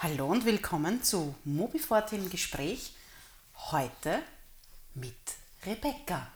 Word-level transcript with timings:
Hallo 0.00 0.26
und 0.26 0.44
willkommen 0.44 1.02
zu 1.02 1.34
Mobifort 1.42 2.12
im 2.12 2.30
Gespräch. 2.30 2.92
Heute 3.72 4.22
mit 4.94 5.16
Rebecca. 5.66 6.30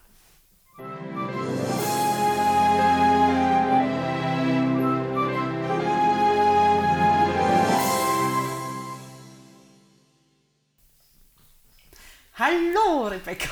Hallo 12.34 13.06
Rebecca. 13.06 13.48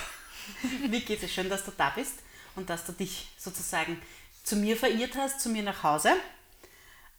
Wie 0.89 1.01
geht 1.03 1.23
es? 1.23 1.31
Schön, 1.33 1.49
dass 1.49 1.65
du 1.65 1.71
da 1.71 1.91
bist 1.91 2.15
und 2.57 2.69
dass 2.69 2.85
du 2.85 2.91
dich 2.91 3.29
sozusagen 3.39 4.03
zu 4.43 4.57
mir 4.57 4.77
verirrt 4.77 5.15
hast, 5.15 5.41
zu 5.41 5.51
mir 5.51 5.63
nach 5.63 5.85
Hause. 5.85 6.15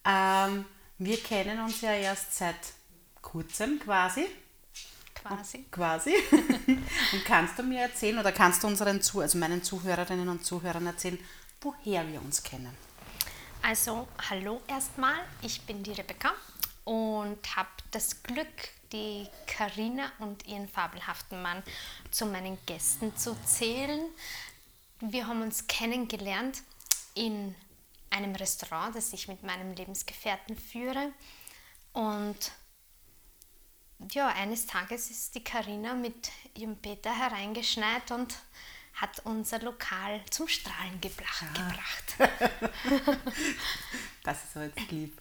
Ähm, 0.03 0.65
wir 0.97 1.23
kennen 1.23 1.61
uns 1.61 1.79
ja 1.79 1.93
erst 1.93 2.35
seit 2.35 2.57
kurzem 3.21 3.79
quasi. 3.79 4.27
Quasi. 5.13 5.65
Quasi. 5.71 6.15
und 7.13 7.25
kannst 7.25 7.59
du 7.59 7.63
mir 7.63 7.81
erzählen 7.81 8.17
oder 8.17 8.31
kannst 8.31 8.63
du 8.63 8.67
unseren 8.67 9.01
Zu 9.01 9.19
also 9.21 9.37
meinen 9.37 9.63
Zuhörerinnen 9.63 10.27
und 10.29 10.43
Zuhörern 10.43 10.87
erzählen, 10.87 11.19
woher 11.61 12.07
wir 12.07 12.21
uns 12.21 12.41
kennen? 12.41 12.75
Also, 13.61 14.07
hallo 14.29 14.61
erstmal, 14.67 15.19
ich 15.43 15.61
bin 15.61 15.83
die 15.83 15.91
Rebecca 15.91 16.33
und 16.83 17.55
habe 17.55 17.69
das 17.91 18.23
Glück, 18.23 18.47
die 18.91 19.27
Karina 19.45 20.11
und 20.17 20.47
ihren 20.47 20.67
fabelhaften 20.67 21.41
Mann 21.41 21.61
zu 22.09 22.25
meinen 22.25 22.57
Gästen 22.65 23.15
zu 23.15 23.37
zählen. 23.45 24.01
Wir 24.99 25.27
haben 25.27 25.43
uns 25.43 25.67
kennengelernt 25.67 26.63
in 27.13 27.55
einem 28.09 28.35
Restaurant, 28.35 28.95
das 28.95 29.13
ich 29.13 29.27
mit 29.27 29.43
meinem 29.43 29.73
Lebensgefährten 29.73 30.57
führe. 30.57 31.11
Und 31.93 32.51
ja, 34.11 34.27
eines 34.29 34.65
Tages 34.65 35.11
ist 35.11 35.35
die 35.35 35.43
Karina 35.43 35.93
mit 35.93 36.31
ihrem 36.55 36.75
Peter 36.77 37.11
hereingeschneit 37.11 38.11
und 38.11 38.35
hat 38.95 39.21
unser 39.23 39.59
Lokal 39.59 40.21
zum 40.29 40.47
Strahlen 40.47 40.99
gebracht. 40.99 41.45
Ah. 41.55 42.17
gebracht. 42.17 43.19
das 44.23 44.43
ist 44.43 44.53
so 44.53 44.59
jetzt 44.59 44.91
lieb. 44.91 45.19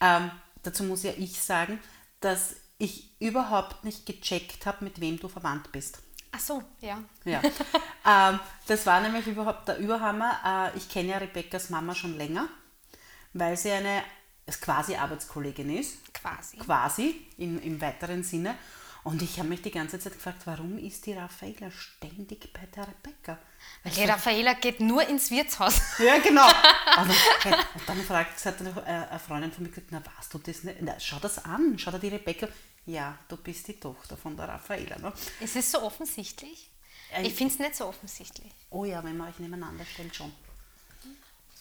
Ähm, 0.00 0.30
dazu 0.62 0.84
muss 0.84 1.02
ja 1.02 1.12
ich 1.16 1.40
sagen, 1.40 1.80
dass 2.20 2.56
ich 2.78 3.10
überhaupt 3.18 3.84
nicht 3.84 4.04
gecheckt 4.04 4.66
habe, 4.66 4.84
mit 4.84 5.00
wem 5.00 5.18
du 5.18 5.28
verwandt 5.28 5.72
bist. 5.72 6.00
Ach 6.32 6.40
so, 6.40 6.62
ja. 6.80 7.02
Ja. 7.24 7.40
ähm, 8.06 8.40
das 8.66 8.84
war 8.84 9.00
nämlich 9.00 9.26
überhaupt 9.26 9.68
der 9.68 9.78
Überhammer. 9.78 10.72
Äh, 10.74 10.76
ich 10.76 10.88
kenne 10.88 11.10
ja 11.10 11.18
Rebekkas 11.18 11.70
Mama 11.70 11.94
schon 11.94 12.16
länger, 12.16 12.48
weil 13.32 13.56
sie 13.56 13.70
eine 13.70 14.02
quasi 14.60 14.94
Arbeitskollegin 14.96 15.78
ist. 15.78 16.12
Quasi. 16.14 16.56
Quasi, 16.58 17.26
im, 17.38 17.60
im 17.62 17.80
weiteren 17.80 18.22
Sinne. 18.22 18.56
Und 19.06 19.22
ich 19.22 19.38
habe 19.38 19.48
mich 19.48 19.62
die 19.62 19.70
ganze 19.70 20.00
Zeit 20.00 20.14
gefragt, 20.14 20.42
warum 20.46 20.78
ist 20.78 21.06
die 21.06 21.12
Raffaela 21.12 21.70
ständig 21.70 22.52
bei 22.52 22.66
der 22.74 22.88
Rebecca? 22.88 23.38
Weil 23.84 23.92
die 23.92 24.02
Raffaela 24.02 24.54
geht 24.54 24.80
nur 24.80 25.06
ins 25.06 25.30
Wirtshaus. 25.30 25.80
Ja, 25.98 26.18
genau. 26.18 26.46
Und 26.98 27.14
dann, 27.44 27.52
und 27.54 27.88
dann 27.88 28.02
fragt, 28.02 28.44
hat 28.44 28.56
eine 28.60 29.20
Freundin 29.20 29.52
von 29.52 29.62
mir 29.62 29.68
gesagt, 29.68 29.88
na 29.90 30.02
warst 30.04 30.34
du 30.34 30.38
das 30.38 30.64
nicht? 30.64 30.78
Na, 30.80 30.98
schau 30.98 31.18
das 31.20 31.44
an, 31.44 31.78
schau 31.78 31.92
dir 31.92 31.98
die 32.00 32.08
Rebecca. 32.08 32.48
Ja, 32.86 33.16
du 33.28 33.36
bist 33.36 33.68
die 33.68 33.78
Tochter 33.78 34.16
von 34.16 34.36
der 34.36 34.48
Raffaela. 34.48 34.98
Ne? 34.98 35.12
Ist 35.40 35.54
es 35.54 35.70
so 35.70 35.82
offensichtlich? 35.82 36.70
Ich 37.22 37.34
finde 37.34 37.52
es 37.52 37.58
nicht 37.60 37.76
so 37.76 37.86
offensichtlich. 37.86 38.52
Oh 38.70 38.84
ja, 38.84 39.04
wenn 39.04 39.16
man 39.16 39.28
euch 39.28 39.38
nebeneinander 39.38 39.84
stellt, 39.84 40.16
schon. 40.16 40.32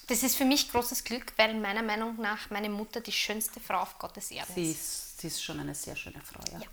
Das 0.07 0.21
ist 0.23 0.35
für 0.35 0.45
mich 0.45 0.69
großes 0.71 1.03
Glück, 1.03 1.33
weil 1.37 1.53
meiner 1.59 1.81
Meinung 1.81 2.15
nach 2.17 2.49
meine 2.49 2.69
Mutter 2.69 3.01
die 3.01 3.11
schönste 3.11 3.59
Frau 3.59 3.79
auf 3.79 3.97
Gottes 3.97 4.31
Erden 4.31 4.53
sie 4.53 4.71
ist. 4.71 5.19
Sie 5.19 5.27
ist 5.27 5.43
schon 5.43 5.59
eine 5.59 5.73
sehr 5.73 5.95
schöne 5.95 6.21
Frau, 6.21 6.41
ja. 6.51 6.59
ja. 6.59 6.67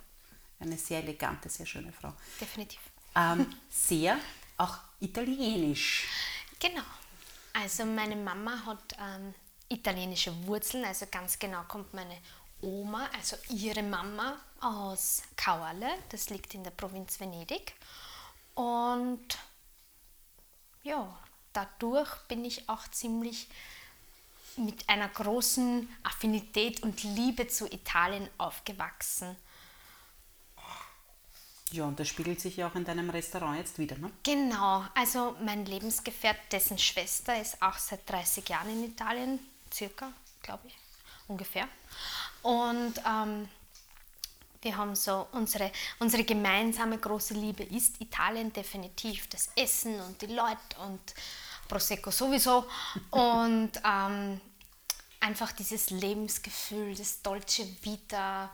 Eine 0.60 0.76
sehr 0.76 1.02
elegante, 1.02 1.48
sehr 1.48 1.66
schöne 1.66 1.92
Frau. 1.92 2.12
Definitiv. 2.40 2.80
Ähm, 3.16 3.46
sehr 3.70 4.18
auch 4.58 4.78
italienisch. 5.00 6.06
Genau. 6.58 6.84
Also 7.54 7.84
meine 7.84 8.16
Mama 8.16 8.64
hat 8.64 8.96
ähm, 8.98 9.34
italienische 9.68 10.46
Wurzeln, 10.46 10.84
also 10.84 11.06
ganz 11.10 11.38
genau 11.38 11.62
kommt 11.64 11.92
meine 11.94 12.18
Oma, 12.60 13.10
also 13.16 13.36
ihre 13.48 13.82
Mama, 13.82 14.38
aus 14.60 15.22
Kauale, 15.36 15.88
das 16.10 16.30
liegt 16.30 16.54
in 16.54 16.62
der 16.62 16.70
Provinz 16.70 17.18
Venedig. 17.18 17.74
Und 18.54 19.36
ja, 20.84 21.18
dadurch 21.52 22.16
bin 22.28 22.44
ich 22.44 22.68
auch 22.68 22.86
ziemlich 22.88 23.48
mit 24.56 24.88
einer 24.88 25.08
großen 25.08 25.88
Affinität 26.02 26.82
und 26.82 27.02
Liebe 27.02 27.48
zu 27.48 27.66
Italien 27.66 28.28
aufgewachsen. 28.38 29.36
Ja, 31.70 31.84
und 31.84 31.98
das 31.98 32.08
spiegelt 32.08 32.38
sich 32.38 32.58
ja 32.58 32.68
auch 32.68 32.74
in 32.74 32.84
deinem 32.84 33.08
Restaurant 33.08 33.58
jetzt 33.58 33.78
wieder, 33.78 33.96
ne? 33.96 34.10
Genau, 34.22 34.84
also 34.94 35.34
mein 35.42 35.64
Lebensgefährt, 35.64 36.36
dessen 36.50 36.76
Schwester 36.76 37.40
ist 37.40 37.62
auch 37.62 37.78
seit 37.78 38.08
30 38.10 38.46
Jahren 38.46 38.68
in 38.68 38.84
Italien, 38.84 39.38
circa, 39.72 40.12
glaube 40.42 40.66
ich, 40.66 40.74
ungefähr. 41.28 41.66
Und 42.42 42.94
ähm, 43.08 43.48
wir 44.62 44.76
haben 44.76 44.94
so 44.94 45.26
unsere, 45.32 45.70
unsere 45.98 46.24
gemeinsame 46.24 46.98
große 46.98 47.34
Liebe 47.34 47.64
ist 47.64 48.00
Italien 48.00 48.52
definitiv. 48.52 49.28
Das 49.28 49.50
Essen 49.56 50.00
und 50.00 50.22
die 50.22 50.26
Leute 50.26 50.58
und 50.86 51.00
Prosecco 51.68 52.10
sowieso. 52.10 52.66
Und 53.10 53.72
ähm, 53.84 54.40
einfach 55.20 55.52
dieses 55.52 55.90
Lebensgefühl, 55.90 56.94
das 56.94 57.22
Dolce 57.22 57.66
Vita, 57.82 58.50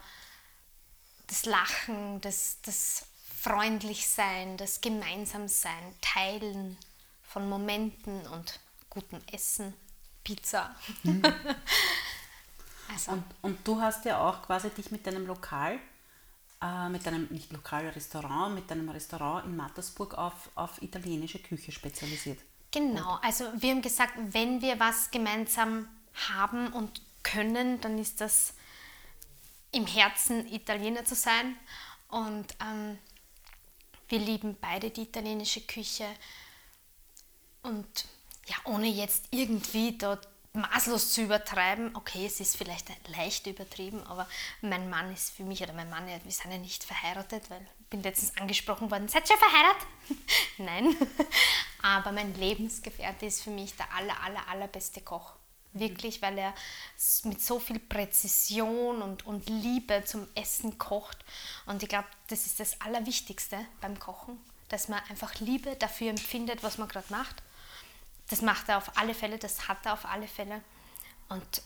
das 1.27 1.45
Lachen, 1.45 2.21
das, 2.21 2.59
das 2.63 3.07
Freundlichsein, 3.41 4.57
das 4.57 4.81
Gemeinsamsein, 4.81 5.95
Teilen 6.01 6.77
von 7.23 7.49
Momenten 7.49 8.27
und 8.29 8.61
gutem 8.89 9.21
Essen, 9.31 9.75
Pizza. 10.25 10.75
Mhm. 11.03 11.23
also. 12.89 13.13
und, 13.13 13.25
und 13.43 13.69
du 13.69 13.81
hast 13.81 14.05
ja 14.07 14.21
auch 14.21 14.43
quasi 14.43 14.71
dich 14.71 14.91
mit 14.91 15.07
deinem 15.07 15.27
Lokal, 15.27 15.79
äh, 16.63 16.89
mit 16.89 17.07
deinem, 17.07 17.29
nicht 17.31 17.53
Lokal, 17.53 17.89
Restaurant, 17.89 18.55
mit 18.55 18.71
deinem 18.71 18.89
Restaurant 18.89 19.47
in 19.47 19.57
Mattersburg 19.57 20.15
auf, 20.15 20.51
auf 20.55 20.83
italienische 20.83 21.39
Küche 21.39 21.73
spezialisiert. 21.73 22.41
Genau, 22.71 23.19
also 23.23 23.45
wir 23.57 23.71
haben 23.71 23.83
gesagt, 23.83 24.15
wenn 24.17 24.61
wir 24.61 24.79
was 24.79 25.11
gemeinsam 25.11 25.89
haben 26.29 26.73
und 26.73 27.01
können, 27.23 27.81
dann 27.81 27.99
ist 27.99 28.21
das 28.21 28.55
im 29.73 29.87
Herzen 29.87 30.47
Italiener 30.53 31.05
zu 31.05 31.15
sein. 31.15 31.57
Und 32.09 32.47
ähm, 32.61 32.99
wir 34.09 34.19
lieben 34.19 34.57
beide 34.61 34.91
die 34.91 35.03
italienische 35.03 35.61
Küche. 35.61 36.07
Und 37.63 38.07
ja, 38.47 38.57
ohne 38.65 38.87
jetzt 38.87 39.27
irgendwie 39.31 39.97
dort 39.97 40.27
maßlos 40.53 41.12
zu 41.12 41.22
übertreiben, 41.22 41.94
okay, 41.94 42.26
es 42.26 42.41
ist 42.41 42.56
vielleicht 42.56 42.88
leicht 43.09 43.47
übertrieben, 43.47 44.03
aber 44.06 44.26
mein 44.60 44.88
Mann 44.91 45.12
ist 45.12 45.31
für 45.31 45.44
mich, 45.44 45.62
oder 45.62 45.72
mein 45.72 45.91
Mann, 45.91 46.06
wir 46.06 46.32
sind 46.32 46.50
ja 46.50 46.59
nicht 46.59 46.84
verheiratet, 46.84 47.50
weil 47.50 47.60
ich 47.81 47.86
bin 47.86 48.03
letztens 48.03 48.36
angesprochen 48.36 48.91
worden, 48.91 49.09
seid 49.09 49.28
ihr 49.31 49.36
verheiratet? 49.36 49.86
Nein, 50.59 50.97
aber 51.82 52.12
mein 52.12 52.34
Lebensgefährte 52.34 53.26
ist 53.26 53.42
für 53.42 53.50
mich 53.50 53.75
der 53.76 53.92
aller, 53.94 54.20
aller, 54.22 54.48
allerbeste 54.48 55.00
Koch. 55.00 55.34
Wirklich, 55.75 56.22
weil 56.22 56.38
er 56.38 56.54
mit 57.25 57.42
so 57.42 57.60
viel 57.60 57.78
Präzision 57.78 59.03
und, 59.03 59.26
und 59.26 59.48
Liebe 59.48 60.03
zum 60.04 60.26
Essen 60.34 60.78
kocht. 60.78 61.19
Und 61.66 61.82
ich 61.82 61.88
glaube, 61.88 62.09
das 62.28 62.47
ist 62.47 62.59
das 62.59 62.80
Allerwichtigste 62.80 63.59
beim 63.80 63.98
Kochen, 64.00 64.41
dass 64.70 64.88
man 64.88 65.00
einfach 65.10 65.34
Liebe 65.41 65.76
dafür 65.76 66.09
empfindet, 66.10 66.62
was 66.62 66.78
man 66.78 66.88
gerade 66.88 67.06
macht. 67.10 67.42
Das 68.28 68.43
macht 68.43 68.69
er 68.69 68.78
auf 68.78 68.97
alle 68.97 69.15
Fälle, 69.15 69.39
das 69.39 69.69
hat 69.69 69.84
er 69.87 69.94
auf 69.94 70.05
alle 70.05 70.28
Fälle. 70.28 70.62
Und 71.28 71.62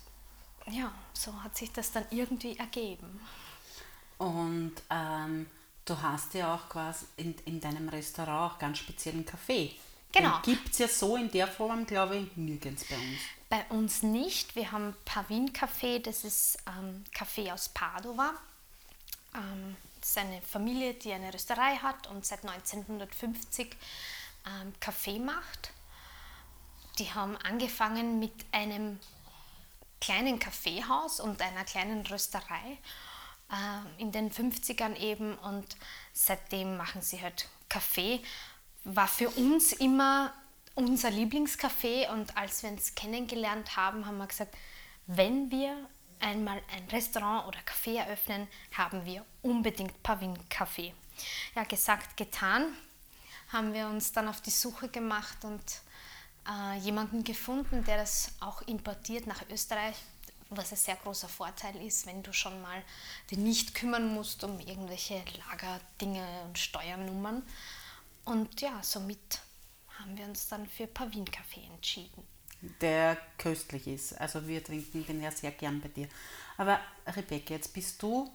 ja, 0.66 0.92
so 1.12 1.42
hat 1.42 1.56
sich 1.56 1.72
das 1.72 1.92
dann 1.92 2.04
irgendwie 2.10 2.56
ergeben. 2.56 3.20
Und 4.18 4.74
ähm, 4.90 5.46
du 5.84 6.00
hast 6.00 6.34
ja 6.34 6.54
auch 6.54 6.68
quasi 6.68 7.06
in, 7.16 7.34
in 7.44 7.60
deinem 7.60 7.88
Restaurant 7.88 8.52
auch 8.52 8.58
ganz 8.58 8.78
speziellen 8.78 9.26
Kaffee. 9.26 9.74
Genau. 10.12 10.40
Gibt 10.42 10.70
es 10.70 10.78
ja 10.78 10.88
so 10.88 11.16
in 11.16 11.30
der 11.30 11.48
Form, 11.48 11.86
glaube 11.86 12.16
ich, 12.16 12.36
nirgends 12.36 12.84
bei 12.84 12.96
uns. 12.96 13.20
Bei 13.48 13.64
uns 13.74 14.02
nicht. 14.02 14.54
Wir 14.54 14.70
haben 14.70 14.94
Pavin 15.04 15.52
Kaffee, 15.52 15.98
das 15.98 16.24
ist 16.24 16.58
ähm, 16.66 17.04
Kaffee 17.12 17.50
aus 17.50 17.70
Padova. 17.70 18.34
Ähm, 19.34 19.76
das 20.00 20.10
ist 20.10 20.18
eine 20.18 20.42
Familie, 20.42 20.94
die 20.94 21.12
eine 21.12 21.32
Rösterei 21.32 21.76
hat 21.76 22.08
und 22.08 22.26
seit 22.26 22.44
1950 22.44 23.74
ähm, 24.46 24.72
Kaffee 24.80 25.18
macht. 25.18 25.72
Die 26.98 27.12
haben 27.12 27.36
angefangen 27.38 28.18
mit 28.18 28.32
einem 28.52 28.98
kleinen 30.00 30.38
Kaffeehaus 30.38 31.20
und 31.20 31.40
einer 31.40 31.64
kleinen 31.64 32.04
Rösterei 32.06 32.78
äh, 33.50 34.00
in 34.02 34.12
den 34.12 34.30
50ern 34.30 34.96
eben. 34.96 35.36
Und 35.38 35.76
seitdem 36.12 36.76
machen 36.76 37.02
sie 37.02 37.22
halt 37.22 37.48
Kaffee. 37.68 38.20
War 38.84 39.08
für 39.08 39.30
uns 39.30 39.72
immer 39.72 40.32
unser 40.74 41.10
Lieblingscafé. 41.10 42.10
Und 42.10 42.36
als 42.36 42.62
wir 42.62 42.70
uns 42.70 42.94
kennengelernt 42.94 43.76
haben, 43.76 44.06
haben 44.06 44.18
wir 44.18 44.26
gesagt, 44.26 44.54
wenn 45.06 45.50
wir 45.50 45.76
einmal 46.20 46.60
ein 46.74 46.88
Restaurant 46.90 47.48
oder 47.48 47.58
Café 47.60 47.98
eröffnen, 47.98 48.48
haben 48.76 49.04
wir 49.04 49.24
unbedingt 49.42 50.02
Pavin 50.02 50.38
Café. 50.48 50.92
Ja, 51.54 51.64
gesagt, 51.64 52.16
getan, 52.16 52.74
haben 53.52 53.74
wir 53.74 53.86
uns 53.88 54.12
dann 54.12 54.28
auf 54.28 54.40
die 54.40 54.50
Suche 54.50 54.88
gemacht 54.88 55.44
und 55.44 55.62
äh, 56.48 56.78
jemanden 56.78 57.24
gefunden, 57.24 57.84
der 57.84 57.98
das 57.98 58.32
auch 58.40 58.62
importiert 58.62 59.26
nach 59.26 59.42
Österreich, 59.50 59.96
was 60.50 60.72
ein 60.72 60.76
sehr 60.76 60.96
großer 60.96 61.28
Vorteil 61.28 61.76
ist, 61.84 62.06
wenn 62.06 62.22
du 62.22 62.32
schon 62.32 62.60
mal 62.60 62.82
dich 63.30 63.38
nicht 63.38 63.74
kümmern 63.74 64.12
musst 64.12 64.44
um 64.44 64.60
irgendwelche 64.60 65.22
Lagerdinge 65.48 66.26
und 66.46 66.58
Steuernummern. 66.58 67.42
Und 68.24 68.60
ja, 68.60 68.78
somit 68.82 69.40
haben 69.98 70.16
wir 70.16 70.24
uns 70.24 70.48
dann 70.48 70.66
für 70.66 70.86
Pavin 70.86 71.24
Café 71.24 71.66
entschieden. 71.72 72.22
Der 72.80 73.16
köstlich 73.38 73.86
ist. 73.88 74.20
Also 74.20 74.46
wir 74.46 74.62
trinken 74.62 75.04
den 75.06 75.22
ja 75.22 75.30
sehr 75.30 75.50
gern 75.50 75.80
bei 75.80 75.88
dir. 75.88 76.08
Aber 76.56 76.78
Rebecca, 77.06 77.54
jetzt 77.54 77.72
bist 77.72 78.00
du 78.02 78.30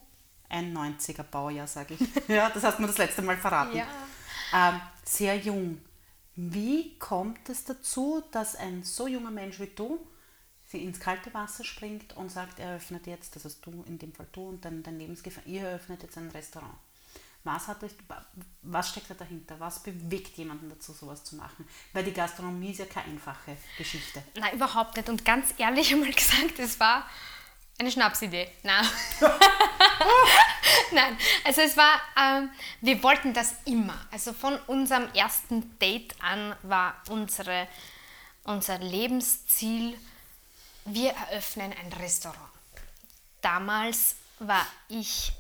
ein 0.50 0.76
90er 0.76 1.24
Baujahr, 1.24 1.68
sage 1.68 1.96
ich. 1.96 2.00
ja, 2.28 2.50
das 2.50 2.64
hast 2.64 2.78
du 2.78 2.82
mir 2.82 2.88
das 2.88 2.98
letzte 2.98 3.22
Mal 3.22 3.38
verraten. 3.38 3.78
Ja. 3.78 3.88
Ähm, 4.54 4.82
sehr 5.04 5.38
jung. 5.38 5.82
Wie 6.40 6.98
kommt 7.00 7.50
es 7.50 7.64
dazu, 7.64 8.24
dass 8.32 8.56
ein 8.56 8.84
so 8.84 9.08
junger 9.08 9.32
Mensch 9.32 9.60
wie 9.60 9.72
du 9.76 10.00
sie 10.68 10.84
ins 10.84 11.00
kalte 11.00 11.34
Wasser 11.34 11.64
springt 11.64 12.16
und 12.16 12.30
sagt, 12.30 12.60
er 12.60 12.76
öffnet 12.76 13.08
jetzt, 13.08 13.36
das 13.36 13.46
hast 13.46 13.66
du 13.66 13.84
in 13.88 13.98
dem 13.98 14.14
Fall 14.14 14.28
du 14.32 14.50
und 14.50 14.64
dann 14.64 14.84
dein 14.84 15.00
Lebensgefährte, 15.00 15.50
ihr 15.50 15.68
öffnet 15.68 16.04
jetzt 16.04 16.16
ein 16.16 16.30
Restaurant. 16.30 16.76
Was, 17.44 17.68
hat 17.68 17.84
euch, 17.84 17.94
was 18.62 18.90
steckt 18.90 19.10
da 19.10 19.16
dahinter? 19.16 19.60
Was 19.60 19.82
bewegt 19.82 20.38
jemanden 20.38 20.70
dazu, 20.70 20.94
sowas 20.94 21.24
zu 21.24 21.38
machen? 21.38 21.68
Weil 21.94 22.04
die 22.04 22.14
Gastronomie 22.14 22.72
ist 22.72 22.80
ja 22.80 22.86
keine 22.86 23.14
einfache 23.14 23.58
Geschichte. 23.78 24.22
Nein, 24.36 24.54
überhaupt 24.54 24.96
nicht. 24.96 25.10
Und 25.10 25.26
ganz 25.26 25.56
ehrlich 25.58 25.92
einmal 25.94 26.12
gesagt, 26.12 26.60
es 26.60 26.80
war 26.80 27.10
eine 27.80 27.90
Schnapsidee. 27.90 28.50
Nein. 28.62 28.86
Nein, 30.92 31.18
also 31.44 31.62
es 31.62 31.78
war, 31.78 32.02
ähm, 32.18 32.50
wir 32.82 33.02
wollten 33.04 33.34
das 33.34 33.56
immer. 33.66 33.98
Also 34.12 34.34
von 34.34 34.58
unserem 34.68 35.12
ersten 35.14 35.78
Date 35.80 36.16
an 36.22 36.56
war 36.64 37.02
unsere, 37.10 37.68
unser 38.44 38.78
Lebensziel, 38.80 39.98
wir 40.86 41.12
eröffnen 41.12 41.74
ein 41.74 41.92
Restaurant. 41.94 42.50
Damals 43.42 44.16
war 44.40 44.66
ich 44.88 45.32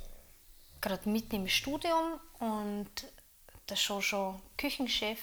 gerade 0.81 1.09
mitten 1.09 1.35
im 1.35 1.47
Studium 1.47 2.19
und 2.39 2.89
der 3.69 3.77
Jojo 3.77 4.39
Küchenchef 4.57 5.19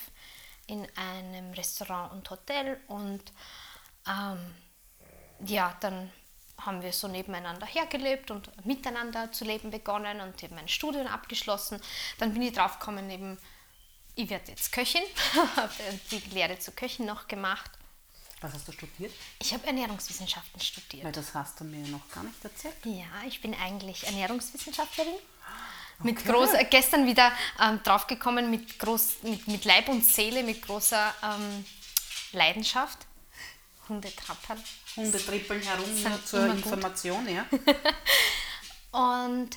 in 0.66 0.86
einem 0.96 1.52
Restaurant 1.52 2.12
und 2.12 2.30
Hotel 2.30 2.80
und 2.88 3.22
ähm, 4.06 4.54
ja, 5.46 5.76
dann 5.80 6.10
haben 6.58 6.82
wir 6.82 6.92
so 6.92 7.08
nebeneinander 7.08 7.66
hergelebt 7.66 8.30
und 8.30 8.50
miteinander 8.64 9.32
zu 9.32 9.44
leben 9.44 9.70
begonnen 9.70 10.20
und 10.20 10.42
habe 10.42 10.54
mein 10.54 10.68
Studium 10.68 11.06
abgeschlossen. 11.06 11.80
Dann 12.18 12.32
bin 12.32 12.42
ich 12.42 12.52
drauf 12.52 12.78
gekommen, 12.78 13.10
eben, 13.10 13.38
ich 14.14 14.30
werde 14.30 14.50
jetzt 14.52 14.72
Köchin, 14.72 15.02
habe 15.56 15.72
die 16.10 16.18
Lehre 16.30 16.58
zur 16.58 16.74
Köchin 16.74 17.06
noch 17.06 17.28
gemacht. 17.28 17.70
Was 18.40 18.52
hast 18.52 18.68
du 18.68 18.72
studiert? 18.72 19.12
Ich 19.40 19.54
habe 19.54 19.66
Ernährungswissenschaften 19.66 20.60
studiert. 20.60 21.04
Weil 21.04 21.12
das 21.12 21.34
hast 21.34 21.60
du 21.60 21.64
mir 21.64 21.86
noch 21.88 22.08
gar 22.10 22.22
nicht 22.24 22.44
erzählt. 22.44 22.76
Ja, 22.84 23.26
ich 23.26 23.40
bin 23.40 23.54
eigentlich 23.54 24.04
Ernährungswissenschaftlerin. 24.04 25.14
Mit 26.02 26.18
okay. 26.18 26.32
groß, 26.32 26.52
äh, 26.54 26.64
gestern 26.68 27.06
wieder 27.06 27.32
ähm, 27.60 27.80
draufgekommen 27.82 28.50
mit, 28.50 28.78
groß, 28.78 29.22
mit, 29.22 29.46
mit 29.46 29.64
Leib 29.64 29.88
und 29.88 30.04
Seele, 30.04 30.42
mit 30.42 30.60
großer 30.60 31.14
ähm, 31.22 31.64
Leidenschaft. 32.32 32.98
Hunde 33.88 34.14
trappern. 34.14 34.62
Hunde 34.96 35.18
trippeln 35.18 35.60
herum 35.60 36.02
nur 36.02 36.24
zur 36.24 36.46
Information, 36.46 37.28
ja. 37.28 37.46
und 38.92 39.50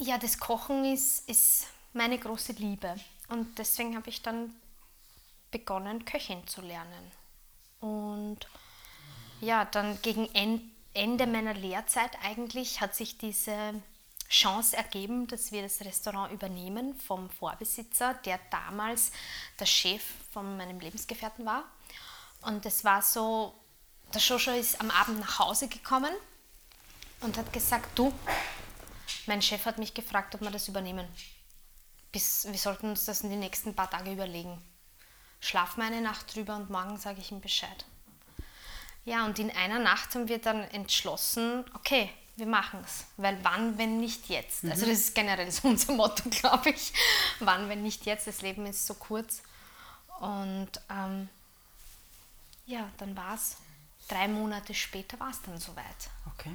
ja, 0.00 0.18
das 0.18 0.38
Kochen 0.38 0.84
ist, 0.84 1.28
ist 1.28 1.66
meine 1.92 2.18
große 2.18 2.52
Liebe. 2.52 2.94
Und 3.28 3.58
deswegen 3.58 3.96
habe 3.96 4.08
ich 4.08 4.22
dann 4.22 4.54
begonnen, 5.50 6.04
Köchin 6.04 6.46
zu 6.46 6.60
lernen. 6.60 7.12
Und 7.80 8.38
ja, 9.40 9.64
dann 9.64 10.00
gegen 10.02 10.28
Ende 10.94 11.26
meiner 11.26 11.54
Lehrzeit 11.54 12.12
eigentlich 12.22 12.80
hat 12.80 12.94
sich 12.94 13.18
diese 13.18 13.74
Chance 14.28 14.76
ergeben, 14.76 15.26
dass 15.26 15.52
wir 15.52 15.62
das 15.62 15.80
Restaurant 15.80 16.32
übernehmen 16.32 16.94
vom 16.94 17.30
Vorbesitzer, 17.30 18.14
der 18.24 18.38
damals 18.50 19.10
der 19.58 19.66
Chef 19.66 20.02
von 20.32 20.56
meinem 20.56 20.80
Lebensgefährten 20.80 21.46
war. 21.46 21.64
Und 22.42 22.64
es 22.66 22.84
war 22.84 23.02
so, 23.02 23.54
der 24.14 24.20
Joshua 24.20 24.54
ist 24.54 24.80
am 24.80 24.90
Abend 24.90 25.20
nach 25.20 25.38
Hause 25.38 25.68
gekommen 25.68 26.12
und 27.20 27.36
hat 27.36 27.52
gesagt, 27.52 27.98
du, 27.98 28.12
mein 29.26 29.42
Chef 29.42 29.64
hat 29.66 29.78
mich 29.78 29.94
gefragt, 29.94 30.34
ob 30.34 30.40
wir 30.40 30.50
das 30.50 30.68
übernehmen. 30.68 31.06
Bis, 32.12 32.46
wir 32.48 32.58
sollten 32.58 32.90
uns 32.90 33.04
das 33.04 33.22
in 33.22 33.30
den 33.30 33.40
nächsten 33.40 33.74
paar 33.74 33.90
Tage 33.90 34.12
überlegen. 34.12 34.62
Schlaf 35.40 35.76
mal 35.76 35.86
eine 35.86 36.00
Nacht 36.00 36.34
drüber 36.34 36.56
und 36.56 36.70
morgen 36.70 36.96
sage 36.98 37.20
ich 37.20 37.30
ihm 37.30 37.40
Bescheid. 37.40 37.84
Ja, 39.04 39.24
und 39.24 39.38
in 39.38 39.50
einer 39.50 39.78
Nacht 39.78 40.14
haben 40.14 40.28
wir 40.28 40.38
dann 40.38 40.62
entschlossen, 40.64 41.64
okay, 41.74 42.10
wir 42.36 42.46
machen 42.46 42.80
es. 42.84 43.04
Weil 43.16 43.38
wann, 43.42 43.78
wenn 43.78 44.00
nicht 44.00 44.28
jetzt? 44.28 44.64
Also 44.64 44.66
mhm. 44.66 44.72
Also 44.72 44.86
das 44.86 44.98
ist 44.98 45.14
generell 45.14 45.50
so 45.50 45.68
unser 45.68 45.92
Motto, 45.92 46.28
glaube 46.30 46.70
ich. 46.70 46.92
Wann, 47.40 47.68
wenn 47.68 47.82
nicht 47.82 48.06
jetzt? 48.06 48.26
Das 48.26 48.42
Leben 48.42 48.66
ist 48.66 48.86
so 48.86 48.94
kurz. 48.94 49.42
Und 50.20 50.70
ähm, 50.90 51.28
ja, 52.68 52.90
dann 52.98 53.16
war 53.16 53.34
es, 53.34 53.56
drei 54.08 54.28
Monate 54.28 54.74
später 54.74 55.18
war 55.18 55.30
es 55.30 55.42
dann 55.42 55.58
soweit. 55.58 56.10
Okay. 56.26 56.54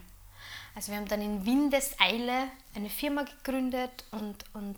Also 0.75 0.91
wir 0.91 0.99
haben 0.99 1.07
dann 1.07 1.21
in 1.21 1.45
Windeseile 1.45 2.49
eine 2.75 2.89
Firma 2.89 3.23
gegründet 3.23 4.05
und, 4.11 4.45
und 4.53 4.77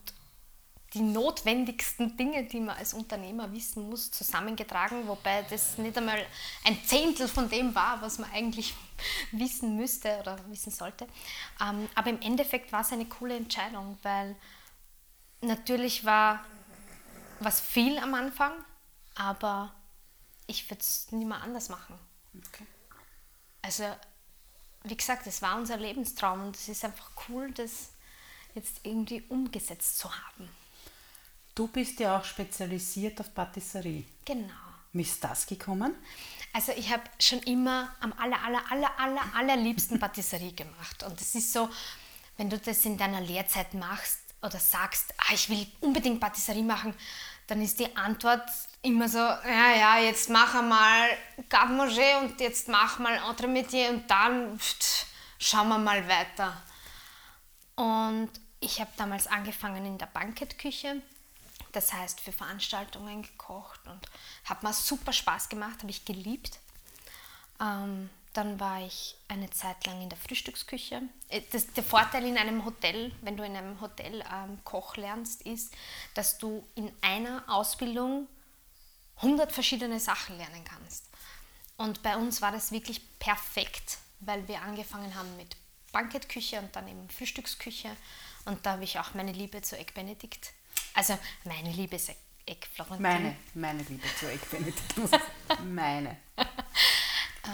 die 0.94 1.02
notwendigsten 1.02 2.16
Dinge, 2.16 2.46
die 2.46 2.62
man 2.62 2.78
als 2.78 2.94
Unternehmer 2.94 3.52
wissen 3.52 3.90
muss, 3.90 4.12
zusammengetragen, 4.12 5.08
wobei 5.08 5.44
das 5.50 5.78
nicht 5.78 5.98
einmal 5.98 6.26
ein 6.64 6.78
Zehntel 6.86 7.28
von 7.28 7.50
dem 7.50 7.76
war, 7.76 8.02
was 8.02 8.18
man 8.18 8.32
eigentlich 8.32 8.74
wissen 9.34 9.76
müsste 9.76 10.18
oder 10.22 10.40
wissen 10.48 10.72
sollte. 10.72 11.06
Ähm, 11.62 11.90
aber 11.96 12.10
im 12.10 12.22
Endeffekt 12.22 12.72
war 12.72 12.82
es 12.82 12.94
eine 12.94 13.06
coole 13.06 13.36
Entscheidung, 13.36 13.98
weil 14.04 14.38
natürlich 15.42 16.06
war 16.06 16.46
was 17.42 17.60
viel 17.60 17.98
am 17.98 18.14
Anfang, 18.14 18.54
aber 19.16 19.74
ich 20.48 20.70
würde 20.70 20.82
es 20.82 21.12
mehr 21.12 21.42
anders 21.42 21.70
machen. 21.70 21.98
Okay. 22.48 22.66
Also, 23.62 23.84
wie 24.84 24.98
gesagt, 24.98 25.26
es 25.28 25.42
war 25.42 25.58
unser 25.58 25.78
Lebenstraum 25.78 26.48
und 26.48 26.56
es 26.56 26.70
ist 26.70 26.86
einfach 26.86 27.12
cool, 27.28 27.52
das 27.52 27.90
jetzt 28.54 28.82
irgendwie 28.84 29.24
umgesetzt 29.30 29.98
zu 29.98 30.10
haben. 30.10 30.50
Du 31.54 31.68
bist 31.68 32.00
ja 32.00 32.20
auch 32.20 32.26
spezialisiert 32.26 33.20
auf 33.20 33.34
Patisserie. 33.34 34.04
Genau. 34.26 34.54
Wie 34.94 35.02
ist 35.02 35.24
das 35.24 35.46
gekommen? 35.46 35.96
Also 36.54 36.72
ich 36.74 36.92
habe 36.92 37.04
schon 37.20 37.40
immer 37.40 37.94
am 38.00 38.14
aller, 38.14 38.42
aller, 38.42 38.62
aller, 38.72 39.00
aller, 39.00 39.36
allerliebsten 39.36 40.00
Patisserie 40.00 40.54
gemacht. 40.54 41.04
Und 41.04 41.20
es 41.20 41.36
ist 41.36 41.52
so, 41.52 41.70
wenn 42.38 42.50
du 42.50 42.58
das 42.58 42.86
in 42.86 42.98
deiner 42.98 43.20
Lehrzeit 43.22 43.74
machst 43.74 44.20
oder 44.42 44.60
sagst, 44.60 45.14
ah, 45.18 45.34
ich 45.34 45.50
will 45.50 45.68
unbedingt 45.82 46.20
Patisserie 46.20 46.64
machen, 46.64 46.94
dann 47.48 47.62
ist 47.62 47.80
die 47.80 47.96
Antwort 47.96 48.50
immer 48.86 49.10
so, 49.10 49.18
ja, 49.18 49.76
ja, 49.76 50.00
jetzt 50.00 50.30
mach 50.30 50.54
einmal 50.54 51.10
Garde 51.50 51.74
Manger 51.74 52.22
und 52.22 52.40
jetzt 52.40 52.70
mach 52.70 53.00
mal 53.00 53.18
Entremetier 53.28 53.90
und 53.90 54.10
dann 54.10 54.60
pft, 54.60 55.08
schauen 55.40 55.70
wir 55.70 55.80
mal 55.80 56.08
weiter. 56.08 56.62
Und 57.76 58.30
ich 58.60 58.80
habe 58.80 58.92
damals 58.96 59.28
angefangen 59.28 59.86
in 59.86 59.98
der 59.98 60.06
Bankettküche, 60.06 61.02
das 61.72 61.94
heißt 61.94 62.22
für 62.22 62.32
Veranstaltungen 62.32 63.24
gekocht 63.24 63.80
und 63.88 64.08
hat 64.46 64.62
mir 64.62 64.72
super 64.72 65.12
Spaß 65.12 65.50
gemacht, 65.50 65.80
habe 65.80 65.90
ich 65.90 66.06
geliebt. 66.06 66.60
Ähm, 67.60 68.10
dann 68.34 68.60
war 68.60 68.86
ich 68.86 69.16
eine 69.30 69.50
Zeit 69.50 69.86
lang 69.88 70.02
in 70.02 70.10
der 70.10 70.18
Frühstücksküche. 70.18 71.02
Äh, 71.30 71.42
das, 71.52 71.74
der 71.74 71.84
Vorteil 71.84 72.26
in 72.26 72.38
einem 72.38 72.66
Hotel, 72.66 73.12
wenn 73.22 73.36
du 73.36 73.44
in 73.44 73.56
einem 73.56 73.82
Hotel 73.82 74.24
ähm, 74.32 74.60
Koch 74.64 74.96
lernst, 74.96 75.42
ist, 75.42 75.74
dass 76.14 76.38
du 76.38 76.64
in 76.76 76.92
einer 77.02 77.44
Ausbildung 77.48 78.28
100 79.18 79.52
verschiedene 79.52 80.00
Sachen 80.00 80.38
lernen 80.38 80.64
kannst. 80.64 81.06
Und 81.78 82.04
bei 82.04 82.16
uns 82.16 82.42
war 82.42 82.52
das 82.52 82.72
wirklich 82.72 83.02
perfekt, 83.20 83.98
weil 84.20 84.48
wir 84.48 84.62
angefangen 84.62 85.14
haben 85.16 85.36
mit 85.38 85.56
Bankettküche 85.92 86.60
und 86.60 86.76
dann 86.76 86.88
eben 86.88 87.10
Frühstücksküche. 87.10 87.90
Und 88.46 88.66
da 88.66 88.74
habe 88.74 88.84
ich 88.84 89.00
auch 89.00 89.14
meine 89.14 89.32
Liebe 89.32 89.62
zu 89.62 89.78
Egg 89.78 89.92
Benedict. 89.94 90.54
Also 90.94 91.18
meine 91.44 91.72
Liebe 91.72 91.96
ist 91.96 92.12
Egg 92.46 92.68
Florentin. 92.74 93.02
Meine, 93.02 93.36
meine 93.54 93.84
Liebe 93.84 94.08
zu 94.20 94.30
Egg 94.30 94.46
Benedict. 94.52 94.96
meine. 95.64 96.18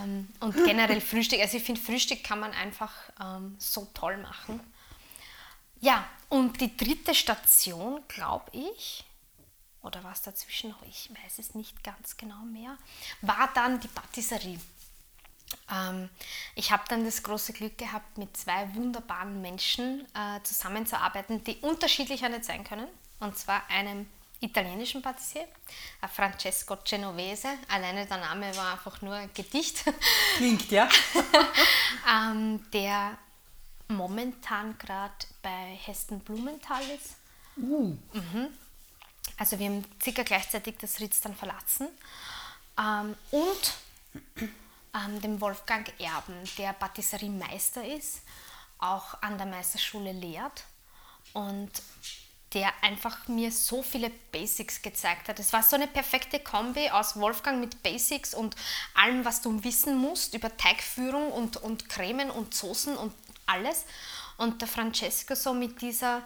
ähm, 0.03 0.27
und 0.39 0.53
generell 0.53 1.01
Frühstück. 1.01 1.39
Also 1.39 1.57
ich 1.57 1.63
finde, 1.63 1.81
Frühstück 1.81 2.23
kann 2.23 2.39
man 2.39 2.51
einfach 2.51 2.93
ähm, 3.19 3.55
so 3.57 3.89
toll 3.93 4.17
machen. 4.17 4.59
Ja, 5.79 6.07
und 6.29 6.61
die 6.61 6.75
dritte 6.77 7.15
Station, 7.15 8.03
glaube 8.07 8.51
ich, 8.53 9.03
oder 9.83 10.03
was 10.03 10.21
dazwischen 10.21 10.69
noch, 10.69 10.81
ich 10.83 11.09
weiß 11.09 11.39
es 11.39 11.55
nicht 11.55 11.83
ganz 11.83 12.17
genau 12.17 12.43
mehr, 12.43 12.77
war 13.21 13.49
dann 13.53 13.79
die 13.79 13.87
Patisserie. 13.87 14.59
Ähm, 15.71 16.09
ich 16.55 16.71
habe 16.71 16.83
dann 16.87 17.03
das 17.03 17.23
große 17.23 17.53
Glück 17.53 17.77
gehabt, 17.77 18.17
mit 18.17 18.35
zwei 18.37 18.73
wunderbaren 18.75 19.41
Menschen 19.41 20.05
äh, 20.15 20.41
zusammenzuarbeiten, 20.43 21.43
die 21.43 21.57
unterschiedlicher 21.57 22.29
nicht 22.29 22.45
sein 22.45 22.63
können. 22.63 22.87
Und 23.19 23.37
zwar 23.37 23.69
einem 23.69 24.07
italienischen 24.39 25.01
Patissier, 25.01 25.47
äh, 26.01 26.07
Francesco 26.07 26.77
Genovese. 26.83 27.49
Alleine 27.69 28.05
der 28.05 28.17
Name 28.17 28.55
war 28.57 28.73
einfach 28.73 29.01
nur 29.01 29.13
ein 29.13 29.29
Gedicht. 29.33 29.83
Klingt, 30.37 30.69
ja. 30.71 30.89
ähm, 32.09 32.65
der 32.71 33.17
momentan 33.87 34.77
gerade 34.77 35.13
bei 35.41 35.77
Hesten 35.85 36.19
Blumenthal 36.19 36.81
ist. 36.95 37.15
Uh. 37.57 37.95
Mhm. 38.13 38.47
Also 39.41 39.57
wir 39.57 39.69
haben 39.69 39.83
circa 39.99 40.21
gleichzeitig 40.21 40.75
das 40.79 40.99
Ritz 40.99 41.19
dann 41.19 41.35
verlassen. 41.35 41.87
Ähm, 42.79 43.15
und 43.31 43.73
ähm, 44.93 45.19
dem 45.19 45.41
Wolfgang 45.41 45.91
Erben, 45.99 46.35
der 46.59 46.73
Patisseriemeister 46.73 47.83
ist, 47.83 48.21
auch 48.77 49.19
an 49.23 49.39
der 49.39 49.47
Meisterschule 49.47 50.11
lehrt 50.11 50.63
und 51.33 51.71
der 52.53 52.71
einfach 52.83 53.27
mir 53.29 53.51
so 53.51 53.81
viele 53.81 54.11
Basics 54.31 54.83
gezeigt 54.83 55.27
hat. 55.27 55.39
Es 55.39 55.51
war 55.51 55.63
so 55.63 55.75
eine 55.75 55.87
perfekte 55.87 56.39
Kombi 56.39 56.91
aus 56.91 57.19
Wolfgang 57.19 57.59
mit 57.59 57.81
Basics 57.81 58.35
und 58.35 58.55
allem, 58.93 59.25
was 59.25 59.41
du 59.41 59.63
wissen 59.63 59.97
musst 59.97 60.35
über 60.35 60.55
Teigführung 60.55 61.31
und, 61.31 61.57
und 61.57 61.89
Cremen 61.89 62.29
und 62.29 62.53
Soßen 62.53 62.95
und 62.95 63.11
alles. 63.47 63.85
Und 64.37 64.61
der 64.61 64.67
Francesco 64.67 65.33
so 65.33 65.55
mit 65.55 65.81
dieser 65.81 66.21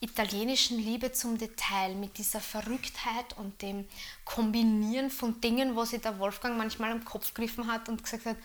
italienischen 0.00 0.78
Liebe 0.78 1.12
zum 1.12 1.38
Detail, 1.38 1.94
mit 1.94 2.18
dieser 2.18 2.40
Verrücktheit 2.40 3.36
und 3.36 3.60
dem 3.62 3.88
Kombinieren 4.24 5.10
von 5.10 5.40
Dingen, 5.40 5.74
wo 5.74 5.84
sich 5.84 6.00
der 6.00 6.18
Wolfgang 6.18 6.56
manchmal 6.56 6.92
am 6.92 7.04
Kopf 7.04 7.34
gegriffen 7.34 7.66
hat 7.66 7.88
und 7.88 8.02
gesagt 8.02 8.26
hat, 8.26 8.36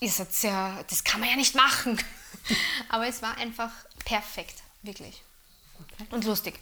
ist 0.00 0.18
jetzt 0.18 0.42
ja, 0.42 0.82
das 0.84 1.04
kann 1.04 1.20
man 1.20 1.28
ja 1.28 1.36
nicht 1.36 1.54
machen. 1.54 2.00
Aber 2.88 3.06
es 3.06 3.20
war 3.20 3.36
einfach 3.36 3.70
perfekt, 4.04 4.62
wirklich. 4.82 5.22
Okay. 5.78 6.06
Und 6.10 6.24
lustig. 6.24 6.58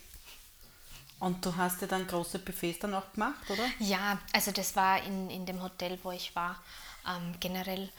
Und 1.20 1.44
du 1.44 1.54
hast 1.56 1.80
ja 1.80 1.86
dann 1.86 2.06
große 2.06 2.38
Buffets 2.38 2.78
dann 2.78 2.94
auch 2.94 3.12
gemacht, 3.12 3.48
oder? 3.48 3.64
Ja, 3.80 4.18
also 4.32 4.52
das 4.52 4.76
war 4.76 5.02
in, 5.02 5.30
in 5.30 5.46
dem 5.46 5.62
Hotel, 5.62 5.98
wo 6.02 6.12
ich 6.12 6.34
war, 6.34 6.62
ähm, 7.06 7.34
generell 7.40 7.90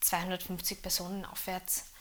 250 0.00 0.82
Personen 0.82 1.24
aufwärts. 1.24 1.91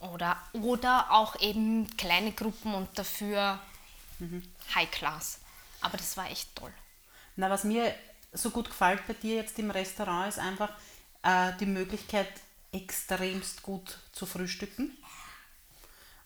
Oder, 0.00 0.36
oder 0.52 1.10
auch 1.10 1.38
eben 1.40 1.94
kleine 1.96 2.32
Gruppen 2.32 2.74
und 2.74 2.98
dafür 2.98 3.60
mhm. 4.18 4.42
High 4.74 4.90
Class. 4.90 5.40
Aber 5.80 5.96
das 5.96 6.16
war 6.16 6.30
echt 6.30 6.54
toll. 6.56 6.72
Na, 7.36 7.50
was 7.50 7.64
mir 7.64 7.94
so 8.32 8.50
gut 8.50 8.68
gefällt 8.68 9.06
bei 9.06 9.14
dir 9.14 9.36
jetzt 9.36 9.58
im 9.58 9.70
Restaurant 9.70 10.28
ist 10.28 10.38
einfach 10.38 10.70
äh, 11.22 11.52
die 11.58 11.66
Möglichkeit, 11.66 12.28
extremst 12.72 13.62
gut 13.62 13.98
zu 14.12 14.26
frühstücken. 14.26 14.96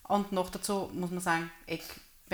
Und 0.02 0.32
noch 0.32 0.50
dazu 0.50 0.90
muss 0.92 1.10
man 1.10 1.20
sagen, 1.20 1.50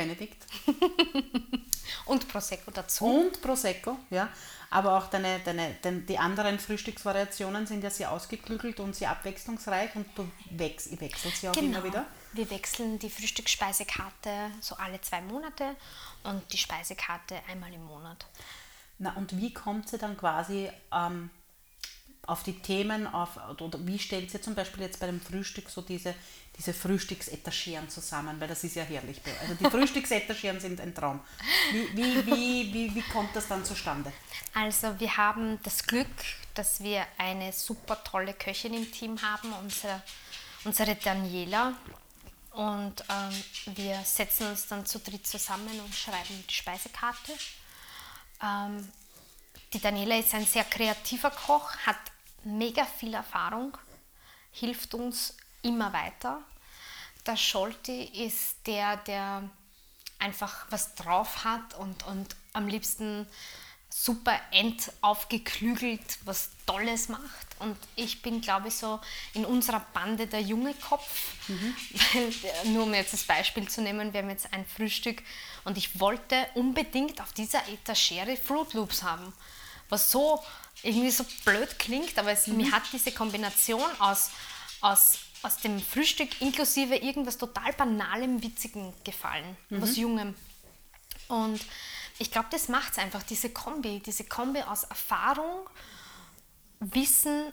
Benedikt. 0.00 0.46
und 2.06 2.26
Prosecco 2.28 2.70
dazu. 2.70 3.04
Und 3.04 3.42
Prosecco, 3.42 3.98
ja. 4.08 4.28
Aber 4.70 4.96
auch 4.96 5.08
deine, 5.08 5.40
deine, 5.40 5.76
deine, 5.82 6.00
die 6.00 6.16
anderen 6.16 6.58
Frühstücksvariationen 6.58 7.66
sind 7.66 7.82
ja 7.84 7.90
sehr 7.90 8.10
ausgeklügelt 8.10 8.80
und 8.80 8.94
sehr 8.94 9.10
abwechslungsreich 9.10 9.94
und 9.96 10.06
du 10.16 10.30
wechs, 10.50 10.88
wechselst 10.98 11.40
sie 11.40 11.48
auch 11.48 11.52
genau. 11.52 11.78
immer 11.78 11.84
wieder. 11.84 12.06
Wir 12.32 12.48
wechseln 12.50 12.98
die 12.98 13.10
Frühstücksspeisekarte 13.10 14.52
so 14.60 14.76
alle 14.76 15.00
zwei 15.00 15.20
Monate 15.20 15.76
und 16.22 16.42
die 16.52 16.58
Speisekarte 16.58 17.34
einmal 17.50 17.72
im 17.74 17.84
Monat. 17.84 18.26
Na 18.98 19.12
und 19.16 19.36
wie 19.36 19.52
kommt 19.52 19.88
sie 19.88 19.98
dann 19.98 20.16
quasi 20.16 20.70
ähm, 20.92 21.30
auf 22.30 22.44
die 22.44 22.60
Themen, 22.60 23.08
auf, 23.08 23.30
oder 23.60 23.84
wie 23.86 23.98
stellt 23.98 24.30
sie 24.30 24.40
zum 24.40 24.54
Beispiel 24.54 24.84
jetzt 24.84 25.00
bei 25.00 25.06
dem 25.06 25.20
Frühstück 25.20 25.68
so 25.68 25.82
diese, 25.82 26.14
diese 26.56 26.72
Frühstücksetagieren 26.72 27.88
zusammen, 27.88 28.40
weil 28.40 28.46
das 28.46 28.62
ist 28.62 28.76
ja 28.76 28.84
herrlich. 28.84 29.20
Also 29.40 29.54
die 29.54 29.64
Frühstücksetagieren 29.70 30.60
sind 30.60 30.80
ein 30.80 30.94
Traum. 30.94 31.20
Wie, 31.72 31.96
wie, 31.96 32.26
wie, 32.26 32.72
wie, 32.72 32.94
wie 32.94 33.02
kommt 33.02 33.34
das 33.34 33.48
dann 33.48 33.64
zustande? 33.64 34.12
Also 34.54 34.98
wir 35.00 35.16
haben 35.16 35.58
das 35.64 35.82
Glück, 35.82 36.06
dass 36.54 36.80
wir 36.80 37.04
eine 37.18 37.52
super 37.52 38.02
tolle 38.04 38.32
Köchin 38.34 38.74
im 38.74 38.90
Team 38.92 39.20
haben, 39.20 39.52
unsere, 39.52 40.00
unsere 40.64 40.94
Daniela. 40.94 41.74
Und 42.52 43.04
ähm, 43.08 43.74
wir 43.74 44.00
setzen 44.04 44.46
uns 44.46 44.68
dann 44.68 44.86
zu 44.86 45.00
dritt 45.00 45.26
zusammen 45.26 45.80
und 45.84 45.94
schreiben 45.94 46.44
die 46.48 46.54
Speisekarte. 46.54 47.32
Ähm, 48.40 48.88
die 49.72 49.80
Daniela 49.80 50.18
ist 50.18 50.34
ein 50.34 50.46
sehr 50.46 50.64
kreativer 50.64 51.30
Koch, 51.30 51.76
hat 51.86 51.96
mega 52.44 52.84
viel 52.84 53.14
Erfahrung, 53.14 53.76
hilft 54.52 54.94
uns 54.94 55.36
immer 55.62 55.92
weiter. 55.92 56.42
Der 57.26 57.36
Scholti 57.36 58.04
ist 58.04 58.66
der, 58.66 58.96
der 58.98 59.48
einfach 60.18 60.66
was 60.70 60.94
drauf 60.94 61.44
hat 61.44 61.74
und, 61.74 62.06
und 62.06 62.36
am 62.52 62.68
liebsten 62.68 63.26
super 63.92 64.38
entaufgeklügelt 64.52 66.18
was 66.24 66.50
Tolles 66.64 67.08
macht. 67.08 67.46
Und 67.58 67.76
ich 67.96 68.22
bin, 68.22 68.40
glaube 68.40 68.68
ich, 68.68 68.74
so 68.74 69.00
in 69.34 69.44
unserer 69.44 69.80
Bande 69.92 70.26
der 70.26 70.40
junge 70.40 70.74
Kopf. 70.74 71.34
Mhm. 71.48 71.76
Weil, 72.12 72.68
nur 72.72 72.84
um 72.84 72.94
jetzt 72.94 73.12
das 73.12 73.24
Beispiel 73.24 73.68
zu 73.68 73.82
nehmen, 73.82 74.12
wir 74.12 74.22
haben 74.22 74.30
jetzt 74.30 74.52
ein 74.52 74.64
Frühstück 74.64 75.22
und 75.64 75.76
ich 75.76 75.98
wollte 75.98 76.46
unbedingt 76.54 77.20
auf 77.20 77.32
dieser 77.32 77.66
Etagere 77.68 78.36
Fruit 78.36 78.72
Loops 78.74 79.02
haben. 79.02 79.32
Was 79.88 80.10
so 80.10 80.42
irgendwie 80.82 81.10
so 81.10 81.24
blöd 81.44 81.78
klingt, 81.78 82.18
aber 82.18 82.32
es, 82.32 82.46
mhm. 82.46 82.58
mir 82.58 82.72
hat 82.72 82.82
diese 82.92 83.12
Kombination 83.12 83.90
aus, 83.98 84.30
aus 84.80 85.18
aus 85.42 85.56
dem 85.58 85.80
Frühstück 85.80 86.40
inklusive 86.40 86.96
irgendwas 86.96 87.38
total 87.38 87.72
banalem, 87.72 88.42
witzigem 88.42 88.92
gefallen, 89.04 89.56
mhm. 89.70 89.82
was 89.82 89.96
Jungem. 89.96 90.34
Und 91.28 91.64
ich 92.18 92.30
glaube, 92.30 92.48
das 92.50 92.68
macht 92.68 92.92
es 92.92 92.98
einfach, 92.98 93.22
diese 93.22 93.50
Kombi, 93.50 94.00
diese 94.00 94.24
Kombi 94.24 94.60
aus 94.62 94.84
Erfahrung, 94.84 95.68
Wissen 96.80 97.52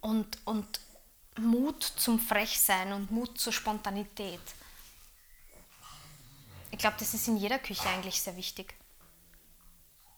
und, 0.00 0.38
und 0.44 0.80
Mut 1.38 1.82
zum 1.82 2.18
Frechsein 2.18 2.92
und 2.92 3.10
Mut 3.10 3.38
zur 3.38 3.52
Spontanität. 3.52 4.40
Ich 6.70 6.78
glaube, 6.78 6.96
das 6.98 7.14
ist 7.14 7.28
in 7.28 7.36
jeder 7.36 7.58
Küche 7.58 7.88
eigentlich 7.88 8.20
sehr 8.20 8.36
wichtig. 8.36 8.74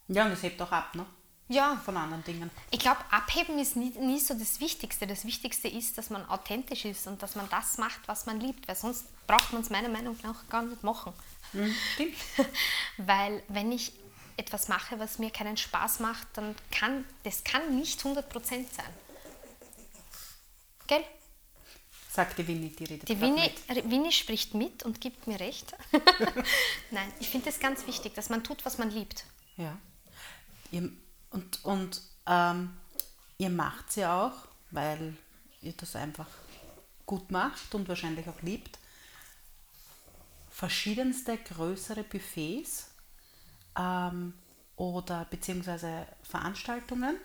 Ja, 0.09 0.27
und 0.27 0.33
es 0.33 0.43
hebt 0.43 0.61
auch 0.63 0.73
ab, 0.73 0.95
ne? 0.95 1.07
Ja. 1.51 1.81
von 1.85 1.97
anderen 1.97 2.25
Dingen. 2.25 2.51
Ich 2.71 2.79
glaube, 2.79 3.01
abheben 3.11 3.59
ist 3.59 3.77
nie, 3.77 3.91
nie 3.91 4.21
so 4.21 4.35
das 4.35 4.61
Wichtigste. 4.61 5.07
Das 5.07 5.25
Wichtigste 5.25 5.69
ist, 5.69 5.99
dass 5.99 6.09
man 6.09 6.27
authentisch 6.29 6.85
ist 6.85 7.07
und 7.07 7.23
dass 7.23 7.35
man 7.35 7.49
das 7.51 7.77
macht, 7.79 8.01
was 8.07 8.27
man 8.27 8.41
liebt, 8.41 8.67
weil 8.69 8.77
sonst 8.77 9.05
braucht 9.27 9.53
man 9.53 9.63
es 9.63 9.71
meiner 9.71 9.89
Meinung 9.89 10.17
nach 10.23 10.49
gar 10.49 10.63
nicht 10.63 10.83
machen. 10.83 11.13
Mhm, 11.53 11.75
stimmt. 11.95 12.17
weil 12.97 13.43
wenn 13.49 13.73
ich 13.73 13.93
etwas 14.37 14.69
mache, 14.69 14.99
was 14.99 15.19
mir 15.19 15.31
keinen 15.31 15.57
Spaß 15.57 16.01
macht, 16.01 16.27
dann 16.35 16.55
kann 16.71 17.05
das 17.25 17.45
kann 17.45 17.77
nicht 17.77 18.01
100% 18.01 18.25
sein. 18.49 18.65
Gell? 20.87 21.05
Sagt 22.11 22.39
die 22.39 22.49
Winnie, 22.49 22.71
die 22.71 22.85
redet 22.85 23.09
Die 23.09 23.21
Winnie, 23.21 23.53
Winnie 23.85 24.11
spricht 24.11 24.55
mit 24.55 24.83
und 24.83 25.01
gibt 25.01 25.29
mir 25.29 25.39
recht. 25.39 25.73
Nein, 26.91 27.13
ich 27.21 27.29
finde 27.29 27.51
es 27.51 27.61
ganz 27.61 27.87
wichtig, 27.87 28.15
dass 28.15 28.31
man 28.31 28.43
tut, 28.43 28.65
was 28.65 28.79
man 28.79 28.91
liebt. 28.91 29.25
Ja. 29.57 29.79
Ihr 30.73 30.91
und, 31.31 31.65
und 31.65 32.03
ähm, 32.27 32.77
ihr 33.39 33.51
macht 33.51 33.97
ja 33.97 34.27
auch, 34.27 34.49
weil 34.71 35.17
ihr 35.63 35.73
das 35.73 35.97
einfach 35.97 36.29
gut 37.07 37.31
macht 37.31 37.75
und 37.75 37.89
wahrscheinlich 37.89 38.29
auch 38.29 38.41
liebt. 38.43 38.79
Verschiedenste 40.51 41.39
größere 41.39 42.05
Buffets 42.05 42.91
ähm, 43.79 44.35
oder 44.77 45.25
beziehungsweise 45.25 46.07
Veranstaltungen, 46.23 47.17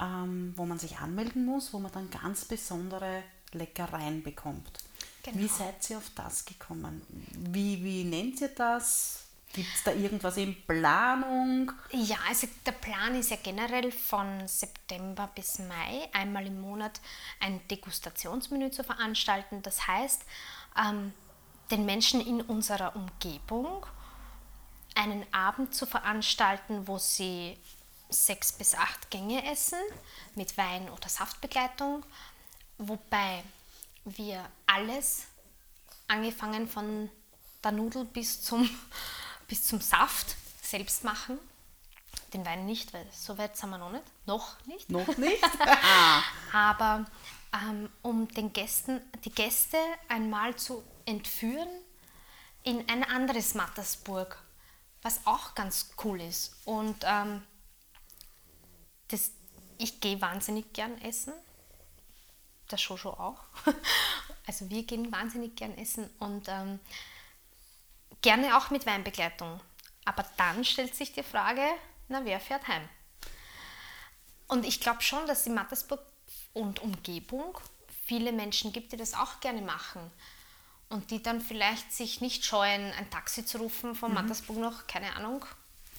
ähm, 0.00 0.52
wo 0.56 0.64
man 0.64 0.78
sich 0.78 0.98
anmelden 0.98 1.44
muss, 1.44 1.72
wo 1.72 1.78
man 1.78 1.92
dann 1.92 2.10
ganz 2.10 2.44
besondere 2.44 3.22
Leckereien 3.52 4.22
bekommt. 4.22 4.78
Genau. 5.22 5.38
Wie 5.38 5.48
seid 5.48 5.90
ihr 5.90 5.98
auf 5.98 6.10
das 6.14 6.44
gekommen? 6.44 7.02
Wie, 7.32 7.82
wie 7.84 8.04
nennt 8.04 8.40
ihr 8.40 8.48
das? 8.48 9.27
Gibt 9.52 9.74
es 9.74 9.82
da 9.82 9.92
irgendwas 9.92 10.36
in 10.36 10.54
Planung? 10.66 11.72
Ja, 11.90 12.16
also 12.28 12.46
der 12.66 12.72
Plan 12.72 13.14
ist 13.14 13.30
ja 13.30 13.38
generell 13.42 13.90
von 13.90 14.46
September 14.46 15.30
bis 15.34 15.58
Mai 15.58 16.08
einmal 16.12 16.46
im 16.46 16.60
Monat 16.60 17.00
ein 17.40 17.66
Degustationsmenü 17.68 18.70
zu 18.70 18.84
veranstalten. 18.84 19.62
Das 19.62 19.86
heißt, 19.86 20.22
ähm, 20.78 21.12
den 21.70 21.86
Menschen 21.86 22.20
in 22.20 22.42
unserer 22.42 22.94
Umgebung 22.94 23.86
einen 24.94 25.24
Abend 25.32 25.74
zu 25.74 25.86
veranstalten, 25.86 26.86
wo 26.86 26.98
sie 26.98 27.56
sechs 28.10 28.52
bis 28.52 28.74
acht 28.74 29.10
Gänge 29.10 29.50
essen 29.50 29.78
mit 30.34 30.56
Wein 30.56 30.88
oder 30.90 31.08
Saftbegleitung, 31.08 32.04
wobei 32.78 33.42
wir 34.04 34.44
alles, 34.66 35.26
angefangen 36.06 36.68
von 36.68 37.10
der 37.62 37.72
Nudel 37.72 38.04
bis 38.04 38.42
zum 38.42 38.68
bis 39.48 39.64
zum 39.66 39.80
Saft 39.80 40.36
selbst 40.62 41.02
machen. 41.02 41.38
den 42.32 42.44
Wein 42.44 42.66
nicht, 42.66 42.92
weil 42.92 43.06
so 43.10 43.38
weit 43.38 43.56
sind 43.56 43.70
wir 43.70 43.78
noch 43.78 43.90
nicht. 43.90 44.04
Noch 44.26 44.66
nicht. 44.66 44.90
Noch 44.90 45.16
nicht? 45.16 45.42
Aber 46.52 47.06
ähm, 47.54 47.88
um 48.02 48.28
den 48.28 48.52
Gästen, 48.52 49.00
die 49.24 49.32
Gäste 49.32 49.78
einmal 50.08 50.54
zu 50.56 50.84
entführen 51.06 51.68
in 52.62 52.86
ein 52.88 53.02
anderes 53.02 53.54
Mattersburg, 53.54 54.38
was 55.00 55.26
auch 55.26 55.54
ganz 55.54 55.90
cool 56.04 56.20
ist. 56.20 56.54
Und 56.66 56.96
ähm, 57.04 57.42
das, 59.08 59.30
ich 59.78 60.00
gehe 60.00 60.20
wahnsinnig 60.20 60.72
gern 60.74 61.00
essen. 61.00 61.32
Der 62.70 62.78
Jojo 62.78 63.10
auch. 63.10 63.40
Also 64.46 64.70
wir 64.70 64.82
gehen 64.84 65.12
wahnsinnig 65.12 65.56
gern 65.56 65.76
essen 65.76 66.08
und 66.20 66.48
ähm, 66.48 66.80
gerne 68.22 68.56
auch 68.56 68.70
mit 68.70 68.86
Weinbegleitung. 68.86 69.60
Aber 70.04 70.24
dann 70.36 70.64
stellt 70.64 70.94
sich 70.94 71.12
die 71.12 71.22
Frage, 71.22 71.62
na 72.08 72.24
wer 72.24 72.40
fährt 72.40 72.66
heim? 72.68 72.88
Und 74.46 74.64
ich 74.64 74.80
glaube 74.80 75.02
schon, 75.02 75.26
dass 75.26 75.46
in 75.46 75.54
Mattersburg 75.54 76.00
und 76.54 76.80
Umgebung 76.80 77.58
viele 78.06 78.32
Menschen 78.32 78.72
gibt, 78.72 78.92
die 78.92 78.96
das 78.96 79.14
auch 79.14 79.40
gerne 79.40 79.60
machen. 79.60 80.10
Und 80.88 81.10
die 81.10 81.22
dann 81.22 81.42
vielleicht 81.42 81.92
sich 81.92 82.22
nicht 82.22 82.46
scheuen, 82.46 82.92
ein 82.92 83.10
Taxi 83.10 83.44
zu 83.44 83.58
rufen 83.58 83.94
von 83.94 84.10
mhm. 84.10 84.14
Mattersburg 84.14 84.56
noch, 84.56 84.86
keine 84.86 85.14
Ahnung, 85.16 85.44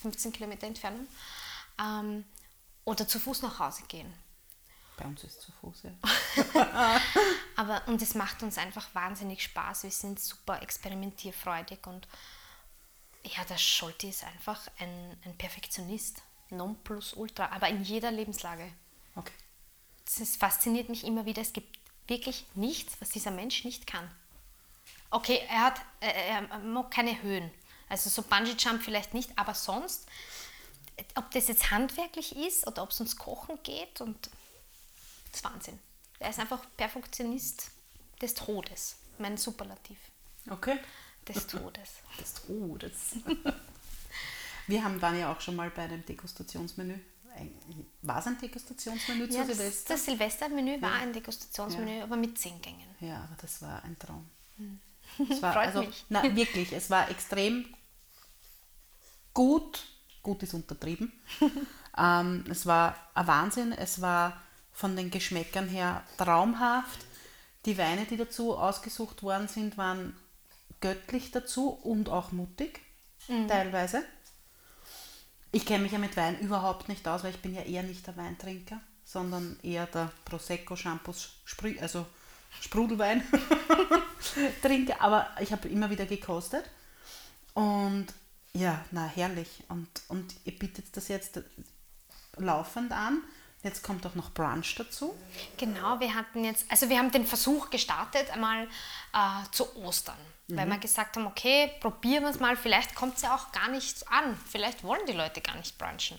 15 0.02 0.34
Kilometer 0.34 0.66
Entfernung, 0.66 1.08
ähm, 1.80 2.26
oder 2.86 3.08
zu 3.08 3.20
Fuß 3.20 3.44
nach 3.44 3.60
Hause 3.60 3.84
gehen. 3.88 4.12
Bei 5.00 5.06
uns 5.06 5.24
ist 5.24 5.38
es 5.38 5.40
zu 5.46 5.52
Fuß, 5.54 5.84
ja. 5.84 5.92
Aber, 7.56 7.88
und 7.88 8.02
es 8.02 8.16
macht 8.16 8.44
uns 8.44 8.58
einfach 8.58 8.94
wahnsinnig 8.94 9.42
Spaß. 9.44 9.84
Wir 9.84 9.92
sind 9.92 10.20
super 10.20 10.62
experimentierfreudig 10.62 11.88
und 11.88 12.06
ja, 13.24 13.46
der 13.46 13.58
Scholti 13.58 14.10
ist 14.10 14.26
einfach 14.26 14.68
ein, 14.78 15.18
ein 15.24 15.38
Perfektionist. 15.38 16.22
Non 16.50 16.76
plus 16.84 17.14
ultra, 17.14 17.46
aber 17.52 17.70
in 17.70 17.84
jeder 17.84 18.12
Lebenslage. 18.12 18.74
Okay. 19.16 19.32
Das 20.18 20.36
fasziniert 20.36 20.90
mich 20.90 21.06
immer 21.06 21.26
wieder. 21.26 21.42
Es 21.42 21.54
gibt 21.54 21.78
wirklich 22.08 22.46
nichts, 22.56 23.00
was 23.00 23.10
dieser 23.10 23.32
Mensch 23.32 23.64
nicht 23.64 23.88
kann. 23.88 24.10
Okay, 25.12 25.42
er 25.48 25.62
hat 25.66 25.82
er, 26.00 26.16
er 26.16 26.60
mag 26.60 26.92
keine 26.92 27.22
Höhen. 27.22 27.52
Also 27.88 28.10
so 28.10 28.24
Bungee 28.24 28.56
Jump 28.58 28.84
vielleicht 28.84 29.14
nicht, 29.14 29.38
aber 29.38 29.54
sonst, 29.54 30.08
ob 31.16 31.32
das 31.32 31.48
jetzt 31.48 31.72
handwerklich 31.72 32.36
ist 32.36 32.68
oder 32.68 32.84
ob 32.84 32.90
es 32.90 33.00
ums 33.00 33.16
Kochen 33.16 33.62
geht 33.64 34.02
und 34.02 34.30
das 35.32 35.42
ist 35.42 35.44
Wahnsinn. 35.44 35.80
Er 36.20 36.30
ist 36.30 36.40
einfach 36.40 36.62
Perfektionist 36.76 37.72
des 38.22 38.34
Todes. 38.34 38.98
Mein 39.18 39.38
Superlativ. 39.38 39.98
Okay. 40.50 40.80
Des 41.28 41.48
Todes. 41.48 41.90
Des 42.20 42.34
Todes. 42.34 42.96
Wir 44.68 44.84
haben, 44.84 45.02
waren 45.02 45.18
ja 45.18 45.32
auch 45.32 45.42
schon 45.42 45.56
mal 45.56 45.70
bei 45.70 45.84
einem 45.84 46.06
Degustationsmenü. 46.06 47.00
War 48.02 48.20
es 48.20 48.28
ein 48.28 48.38
Degustationsmenü 48.38 49.26
ja, 49.26 49.46
zu 49.46 49.54
Silvester? 49.54 49.94
Das 49.94 50.06
Silvestermenü 50.06 50.82
war 50.82 50.94
ein 50.94 51.14
Degustationsmenü, 51.14 52.00
ja. 52.00 52.04
aber 52.04 52.18
mit 52.18 52.38
zehn 52.38 52.62
Gängen. 52.62 52.90
Ja, 53.00 53.24
aber 53.24 53.36
das 53.42 53.62
war 53.62 53.84
ein 53.84 53.98
Traum. 53.98 54.30
Hm. 54.58 54.80
Es 55.30 55.42
war, 55.42 55.54
Freut 55.54 55.68
also, 55.68 55.84
mich. 55.84 56.06
Na, 56.10 56.24
wirklich, 56.36 56.74
es 56.74 56.90
war 56.90 57.10
extrem 57.10 57.66
gut. 59.34 59.86
Gut 60.22 60.44
ist 60.44 60.54
untertrieben. 60.54 61.14
ähm, 61.98 62.44
es 62.50 62.66
war 62.66 62.96
ein 63.14 63.28
Wahnsinn. 63.28 63.72
Es 63.72 64.02
war 64.02 64.42
von 64.80 64.96
den 64.96 65.12
Geschmäckern 65.12 65.68
her 65.68 66.04
traumhaft. 66.18 67.00
Die 67.66 67.78
Weine, 67.78 68.06
die 68.06 68.16
dazu 68.16 68.58
ausgesucht 68.58 69.24
worden 69.24 69.50
sind, 69.50 69.78
waren 69.78 70.16
göttlich 70.80 71.32
dazu 71.32 71.72
und 71.72 72.08
auch 72.08 72.32
mutig, 72.32 72.80
mhm. 73.28 73.50
teilweise. 73.50 74.04
Ich 75.52 75.66
kenne 75.66 75.84
mich 75.84 75.92
ja 75.92 75.98
mit 75.98 76.16
Wein 76.16 76.40
überhaupt 76.40 76.88
nicht 76.88 77.06
aus, 77.10 77.26
weil 77.26 77.32
ich 77.32 77.42
bin 77.42 77.54
ja 77.54 77.64
eher 77.64 77.84
nicht 77.84 78.08
der 78.08 78.16
Weintrinker, 78.16 78.80
sondern 79.04 79.60
eher 79.64 79.86
der 79.88 80.14
Prosecco, 80.24 80.78
Shampoos, 80.78 81.30
Sprü 81.44 81.78
also 81.80 82.06
Sprudelwein 82.62 83.22
Trinker. 84.62 85.02
Aber 85.02 85.30
ich 85.42 85.52
habe 85.52 85.68
immer 85.68 85.90
wieder 85.90 86.06
gekostet. 86.06 86.64
Und 87.54 88.08
ja, 88.54 88.86
na 88.92 89.08
herrlich. 89.08 89.66
Und, 89.68 89.90
und 90.08 90.34
ihr 90.46 90.58
bietet 90.58 90.96
das 90.96 91.10
jetzt 91.10 91.42
laufend 92.38 92.94
an. 92.94 93.22
Jetzt 93.62 93.84
kommt 93.84 94.06
auch 94.06 94.16
noch 94.16 94.32
Brunch 94.32 94.76
dazu. 94.76 95.14
Genau, 95.58 96.00
wir 96.00 96.16
hatten 96.16 96.46
jetzt, 96.46 96.66
also 96.70 96.88
wir 96.90 96.98
haben 96.98 97.12
den 97.12 97.26
Versuch 97.26 97.70
gestartet, 97.70 98.30
einmal 98.32 98.68
äh, 99.14 99.52
zu 99.52 99.76
Ostern. 99.78 100.18
Mhm. 100.48 100.58
Weil 100.58 100.68
wir 100.68 100.78
gesagt 100.78 101.18
haben, 101.18 101.28
okay, 101.28 101.70
probieren 101.82 102.24
wir 102.24 102.30
es 102.30 102.40
mal, 102.40 102.56
vielleicht 102.56 102.96
kommt 102.96 103.18
es 103.18 103.24
ja 103.24 103.36
auch 103.36 103.52
gar 103.52 103.68
nicht 103.68 104.10
an. 104.10 104.40
Vielleicht 104.50 104.84
wollen 104.84 105.06
die 105.08 105.14
Leute 105.14 105.42
gar 105.42 105.56
nicht 105.58 105.78
brunchen. 105.78 106.18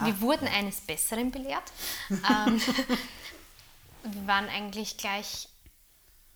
Wir 0.00 0.14
ah. 0.14 0.20
wurden 0.20 0.46
eines 0.46 0.80
Besseren 0.80 1.32
belehrt. 1.32 1.72
ähm, 2.10 2.60
wir 4.04 4.26
waren 4.28 4.48
eigentlich 4.48 4.96
gleich 4.96 5.48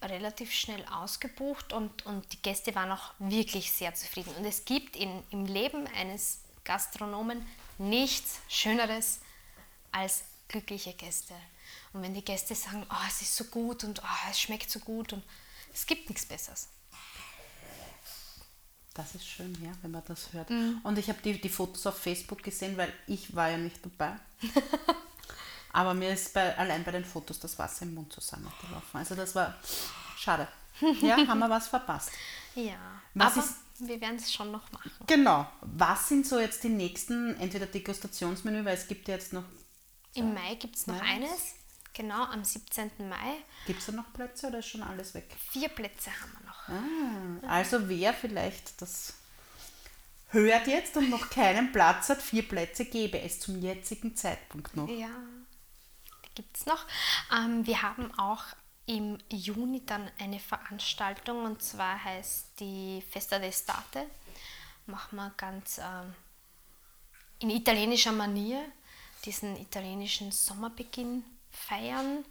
relativ 0.03 0.53
schnell 0.53 0.85
ausgebucht 0.87 1.73
und, 1.73 2.07
und 2.07 2.33
die 2.33 2.43
Gäste 2.43 2.75
waren 2.75 2.91
auch 2.91 3.13
wirklich 3.19 3.71
sehr 3.71 3.95
zufrieden. 3.95 4.35
Und 4.37 4.45
es 4.45 4.65
gibt 4.65 4.97
in, 4.97 5.23
im 5.31 5.45
Leben 5.45 5.87
eines 5.99 6.41
Gastronomen 6.65 7.47
nichts 7.79 8.41
Schöneres 8.49 9.21
als 9.93 10.25
glückliche 10.51 10.93
Gäste. 10.93 11.35
Und 11.93 12.03
wenn 12.03 12.13
die 12.13 12.25
Gäste 12.25 12.55
sagen, 12.55 12.85
oh, 12.91 13.07
es 13.09 13.23
ist 13.23 13.37
so 13.37 13.45
gut 13.45 13.85
und 13.85 14.03
oh, 14.03 14.31
es 14.31 14.41
schmeckt 14.41 14.71
so 14.71 14.81
gut 14.81 15.13
und 15.13 15.23
es 15.73 15.87
gibt 15.87 16.09
nichts 16.09 16.27
Besseres. 16.27 16.69
Das 18.95 19.15
ist 19.15 19.27
schön, 19.27 19.57
ja, 19.65 19.71
wenn 19.83 19.93
man 19.93 20.03
das 20.07 20.33
hört. 20.33 20.51
Mhm. 20.51 20.81
Und 20.83 20.99
ich 20.99 21.09
habe 21.09 21.21
die, 21.23 21.41
die 21.41 21.49
Fotos 21.49 21.87
auf 21.87 21.97
Facebook 21.97 22.43
gesehen, 22.43 22.77
weil 22.77 22.93
ich 23.07 23.35
war 23.35 23.49
ja 23.49 23.57
nicht 23.57 23.81
dabei. 23.85 24.19
Aber 25.73 25.95
mir 25.95 26.13
ist 26.13 26.35
bei, 26.35 26.59
allein 26.59 26.83
bei 26.83 26.91
den 26.91 27.05
Fotos 27.05 27.39
das 27.39 27.57
Wasser 27.57 27.83
im 27.83 27.95
Mund 27.95 28.13
zusammengelaufen. 28.13 28.99
Also 28.99 29.15
das 29.15 29.35
war 29.37 29.55
schade. 30.17 30.49
Ja, 31.01 31.17
haben 31.29 31.39
wir 31.39 31.51
was 31.51 31.69
verpasst. 31.69 32.11
Ja, 32.57 32.79
was 33.15 33.33
aber 33.35 33.45
ist, 33.45 33.57
wir 33.79 34.01
werden 34.01 34.17
es 34.17 34.33
schon 34.33 34.51
noch 34.51 34.73
machen. 34.73 34.91
Genau. 35.07 35.47
Was 35.61 36.09
sind 36.09 36.27
so 36.27 36.41
jetzt 36.41 36.65
die 36.65 36.69
nächsten, 36.69 37.39
entweder 37.39 37.67
Degustationsmenü, 37.67 38.65
weil 38.65 38.77
es 38.77 38.89
gibt 38.89 39.07
ja 39.07 39.15
jetzt 39.15 39.33
noch 39.33 39.45
im 40.15 40.35
Mai 40.35 40.55
gibt 40.57 40.77
es 40.77 40.87
noch 40.87 40.99
Mai. 40.99 41.15
eines, 41.15 41.55
genau 41.93 42.25
am 42.25 42.45
17. 42.45 42.91
Mai. 43.09 43.37
Gibt 43.67 43.81
es 43.81 43.87
da 43.87 43.93
noch 43.93 44.13
Plätze 44.13 44.49
oder 44.49 44.59
ist 44.59 44.69
schon 44.69 44.83
alles 44.83 45.15
weg? 45.15 45.29
Vier 45.51 45.69
Plätze 45.69 46.11
haben 46.11 46.33
wir 46.39 46.47
noch. 46.47 46.69
Ah, 46.69 47.55
also 47.55 47.89
wer 47.89 48.13
vielleicht 48.15 48.81
das 48.81 49.15
hört 50.29 50.67
jetzt 50.67 50.97
und 50.97 51.11
noch 51.11 51.31
keinen 51.31 51.73
Platz 51.73 52.09
hat, 52.09 52.23
vier 52.23 52.47
Plätze 52.47 52.85
gäbe 52.85 53.21
es 53.21 53.41
zum 53.41 53.61
jetzigen 53.61 54.17
Zeitpunkt 54.17 54.77
noch. 54.77 54.89
Ja, 54.89 55.09
die 56.25 56.35
gibt 56.35 56.57
es 56.57 56.67
noch. 56.67 56.87
Ähm, 57.37 57.67
wir 57.67 57.83
haben 57.83 58.13
auch 58.19 58.45
im 58.87 59.19
Juni 59.31 59.85
dann 59.87 60.11
eine 60.19 60.41
Veranstaltung 60.41 61.45
und 61.45 61.63
zwar 61.63 62.03
heißt 62.03 62.59
die 62.61 63.03
Festa 63.11 63.37
d'Estate. 63.37 64.05
Machen 64.87 65.17
wir 65.17 65.33
ganz 65.37 65.79
ähm, 65.79 66.15
in 67.39 67.51
italienischer 67.51 68.13
Manier 68.13 68.65
diesen 69.25 69.57
italienischen 69.57 70.33
Sommerbeginn 70.33 71.25
feiern 71.51 72.25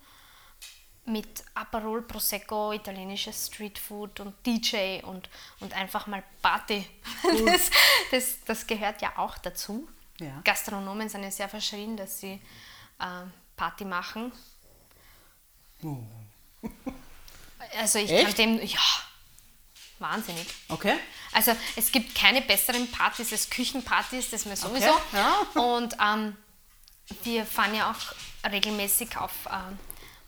mit 1.06 1.44
Aperol, 1.56 2.04
Prosecco, 2.04 2.72
italienisches 2.72 3.48
Streetfood 3.48 4.20
und 4.20 4.36
DJ 4.46 5.02
und, 5.04 5.30
und 5.60 5.74
einfach 5.74 6.08
mal 6.08 6.24
Party. 6.42 6.86
Das, 7.46 7.70
das, 8.12 8.38
das 8.46 8.68
gehört 8.68 9.02
ja 9.02 9.18
auch 9.18 9.38
dazu. 9.38 9.88
Ja. 10.20 10.42
Gastronomen 10.44 11.10
sind 11.10 11.24
ja 11.24 11.32
sehr 11.32 11.50
verschrien, 11.50 11.98
dass 11.98 12.20
sie 12.20 12.42
äh, 13.00 13.26
Party 13.56 13.86
machen. 13.86 14.32
Oh. 15.84 15.98
Also 17.78 18.00
ich 18.00 18.12
Echt? 18.12 18.26
kann 18.26 18.36
dem, 18.36 18.66
ja, 18.66 18.80
wahnsinnig. 20.00 20.48
Okay. 20.70 20.98
Also 21.34 21.56
es 21.76 21.92
gibt 21.92 22.16
keine 22.16 22.42
besseren 22.42 22.90
Partys 22.92 23.32
als 23.32 23.50
Küchenpartys, 23.50 24.30
das 24.32 24.46
mir 24.46 24.56
sowieso. 24.56 24.90
Okay. 24.90 25.02
Ja. 25.14 25.62
Und 25.62 25.96
ähm, 26.02 26.36
wir 27.24 27.46
fahren 27.46 27.76
ja 27.76 27.92
auch 27.92 28.00
regelmäßig 28.50 29.18
auf, 29.18 29.48
äh, 29.48 29.74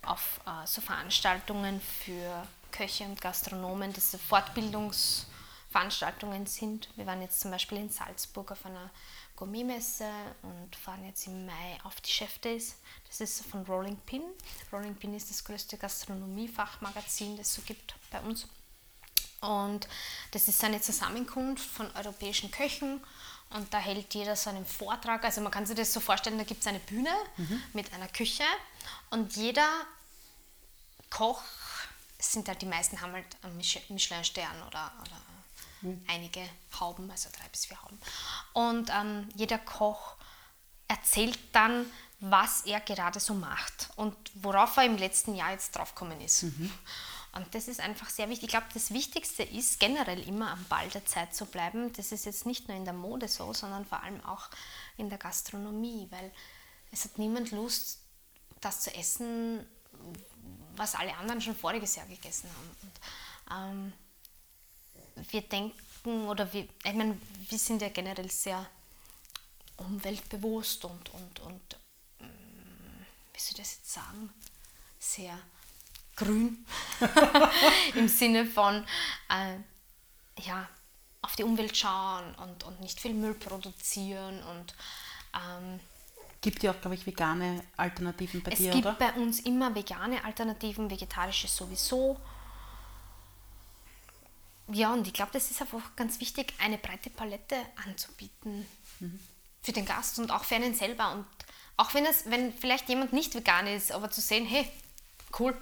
auf 0.06 0.42
äh, 0.46 0.66
so 0.66 0.82
Veranstaltungen 0.82 1.80
für 1.82 2.46
Köche 2.72 3.06
und 3.06 3.22
Gastronomen, 3.22 3.94
so 3.96 4.18
Fortbildungsveranstaltungen 4.18 6.48
sind. 6.48 6.90
Wir 6.96 7.06
waren 7.06 7.22
jetzt 7.22 7.42
zum 7.42 7.52
Beispiel 7.52 7.78
in 7.78 7.90
Salzburg 7.90 8.52
auf 8.52 8.66
einer 8.66 8.90
Gourmetmesse 9.36 10.10
und 10.44 10.76
fahren 10.76 11.06
jetzt 11.06 11.28
im 11.28 11.46
Mai 11.46 11.78
auf 11.84 12.02
die 12.02 12.12
Chef 12.12 12.40
Days. 12.40 12.78
Das 13.08 13.22
ist 13.22 13.46
von 13.46 13.64
Rolling 13.66 13.98
Pin. 14.06 14.24
Rolling 14.72 14.96
Pin 14.96 15.14
ist 15.16 15.30
das 15.30 15.44
größte 15.44 15.78
Gastronomiefachmagazin, 15.78 17.38
das 17.38 17.48
es 17.48 17.56
so 17.56 17.62
gibt 17.64 17.96
bei 18.12 18.22
uns. 18.22 18.48
Und 19.42 19.88
das 20.32 20.48
ist 20.48 20.64
eine 20.64 20.80
Zusammenkunft 20.80 21.68
von 21.68 21.94
europäischen 21.96 22.52
Köchen 22.52 23.02
und 23.54 23.74
da 23.74 23.78
hält 23.78 24.14
jeder 24.14 24.36
so 24.36 24.50
einen 24.50 24.66
Vortrag. 24.66 25.24
Also 25.24 25.42
man 25.42 25.52
kann 25.52 25.66
sich 25.66 25.76
das 25.76 25.94
so 25.94 26.00
vorstellen, 26.00 26.38
da 26.38 26.44
gibt 26.44 26.62
es 26.62 26.68
eine 26.68 26.80
Bühne 26.80 27.12
mhm. 27.38 27.62
mit 27.74 27.94
einer 27.94 28.08
Küche 28.08 28.44
und 29.10 29.36
jeder 29.36 29.70
Koch, 31.10 31.42
es 32.18 32.32
sind 32.32 32.48
halt 32.48 32.62
die 32.62 32.66
meisten 32.66 33.02
haben 33.02 33.14
halt 33.14 33.26
einen 33.42 33.58
Michelin-Stern 33.58 34.64
oder, 34.68 34.92
oder 35.02 35.22
mhm. 35.82 36.04
einige 36.08 36.48
Hauben, 36.80 37.10
also 37.12 37.30
drei 37.38 37.48
bis 37.50 37.66
vier 37.66 37.82
Hauben. 37.82 38.00
Und 38.54 38.90
ähm, 38.90 39.30
jeder 39.36 39.58
Koch 39.58 40.16
erzählt 40.88 41.38
dann, 41.52 41.86
was 42.20 42.62
er 42.62 42.80
gerade 42.80 43.20
so 43.20 43.34
macht 43.34 43.90
und 43.96 44.16
worauf 44.36 44.78
er 44.78 44.86
im 44.86 44.98
letzten 44.98 45.36
Jahr 45.36 45.52
jetzt 45.52 45.76
draufgekommen 45.76 46.22
ist. 46.22 46.44
Mhm. 46.44 46.72
Und 47.34 47.56
das 47.56 47.68
ist 47.70 47.80
einfach 47.80 48.10
sehr 48.10 48.28
wichtig. 48.28 48.46
Ich 48.46 48.50
glaube, 48.50 48.68
das 48.74 48.92
Wichtigste 48.92 49.44
ist 49.44 49.80
generell 49.80 50.20
immer 50.28 50.52
am 50.52 50.66
Ball 50.66 50.90
der 50.90 51.06
Zeit 51.06 51.34
zu 51.34 51.46
bleiben. 51.46 51.94
Das 51.94 52.12
ist 52.12 52.26
jetzt 52.26 52.46
nicht 52.46 52.68
nur 52.68 52.76
in 52.76 52.84
der 52.84 52.94
Mode 52.94 53.28
so, 53.30 53.54
sondern 53.54 53.86
vor 53.86 54.04
allem 54.04 54.24
auch 54.26 54.50
in 54.98 55.10
der 55.10 55.18
Gastronomie, 55.18 56.08
weil 56.10 56.32
es 56.92 57.06
hat 57.06 57.18
niemand 57.18 57.52
Lust, 57.52 58.00
das 58.60 58.82
zu 58.82 58.94
essen, 58.94 59.66
was 60.76 60.96
alle 60.96 61.16
anderen 61.16 61.42
schon 61.42 61.56
voriges 61.56 61.96
Jahr 61.96 62.06
gegessen 62.06 62.50
haben. 62.50 62.78
Und, 62.82 63.94
ähm, 65.16 65.26
wir 65.30 65.42
denken, 65.42 66.28
oder 66.28 66.52
wir, 66.52 66.68
ich 66.84 66.94
meine, 66.94 67.18
wir 67.50 67.60
sind 67.60 67.82
ja 67.82 67.90
generell 67.90 68.30
sehr 68.30 68.66
umweltbewusst 69.78 70.84
und, 70.86 71.10
und, 71.14 71.40
und 71.42 71.80
ähm, 72.20 73.06
wie 73.34 73.40
soll 73.40 73.52
ich 73.52 73.58
das 73.58 73.76
jetzt 73.76 73.94
sagen, 73.94 74.34
sehr 75.00 75.38
grün 76.22 76.66
im 77.96 78.08
Sinne 78.08 78.46
von 78.46 78.86
äh, 79.30 79.58
ja, 80.42 80.68
auf 81.22 81.36
die 81.36 81.44
Umwelt 81.44 81.76
schauen 81.76 82.36
und, 82.36 82.64
und 82.64 82.80
nicht 82.80 83.00
viel 83.00 83.14
Müll 83.14 83.34
produzieren 83.34 84.42
und 84.44 84.74
ähm, 85.34 85.80
Gibt 86.42 86.64
ja 86.64 86.72
auch, 86.72 86.82
glaube 86.82 86.96
ich, 86.96 87.06
vegane 87.06 87.64
Alternativen 87.78 88.42
bei 88.42 88.52
es 88.52 88.58
dir, 88.58 88.72
gibt 88.72 88.88
oder? 88.88 88.96
bei 88.96 89.14
uns 89.14 89.42
immer 89.42 89.76
vegane 89.76 90.26
Alternativen, 90.26 90.90
vegetarische 90.90 91.48
sowieso. 91.48 92.20
Ja, 94.68 94.92
und 94.92 95.06
ich 95.06 95.14
glaube, 95.14 95.32
das 95.34 95.52
ist 95.52 95.62
einfach 95.62 95.96
ganz 95.96 96.20
wichtig, 96.20 96.56
eine 96.60 96.80
breite 96.80 97.12
Palette 97.12 97.58
anzubieten 97.86 98.66
mhm. 99.00 99.20
für 99.62 99.72
den 99.72 99.86
Gast 99.86 100.18
und 100.18 100.32
auch 100.32 100.44
für 100.44 100.56
einen 100.56 100.74
selber. 100.74 101.12
Und 101.12 101.28
auch 101.78 101.94
wenn 101.94 102.08
es, 102.08 102.28
wenn 102.28 102.52
vielleicht 102.52 102.90
jemand 102.90 103.14
nicht 103.14 103.36
vegan 103.36 103.68
ist, 103.68 103.92
aber 103.92 104.10
zu 104.10 104.20
sehen, 104.20 104.48
hey, 104.48 104.68
cool, 105.38 105.56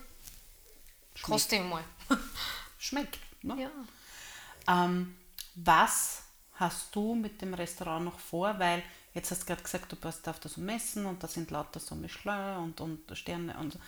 koste 1.22 1.56
ihn 1.58 1.70
mal. 1.70 1.84
Schmeckt. 2.78 3.20
Ne? 3.42 3.70
Ja. 4.68 4.86
Ähm, 4.86 5.16
was 5.56 6.24
hast 6.54 6.96
du 6.96 7.16
mit 7.16 7.42
dem 7.42 7.54
Restaurant 7.54 8.06
noch 8.06 8.20
vor? 8.20 8.58
Weil 8.60 8.84
Jetzt 9.14 9.32
hast 9.32 9.42
du 9.42 9.48
gerade 9.48 9.64
gesagt, 9.64 9.92
du 9.92 9.96
passt 9.96 10.28
auf 10.30 10.40
das 10.40 10.54
so 10.54 10.62
messen 10.62 11.06
und 11.06 11.24
da 11.24 11.28
sind 11.28 11.52
lauter 11.52 11.80
so 11.80 11.96
Michelin 11.96 12.58
und, 12.58 12.80
und 12.82 13.00
Sterne 13.18 13.58
und 13.58 13.74
so. 13.74 13.80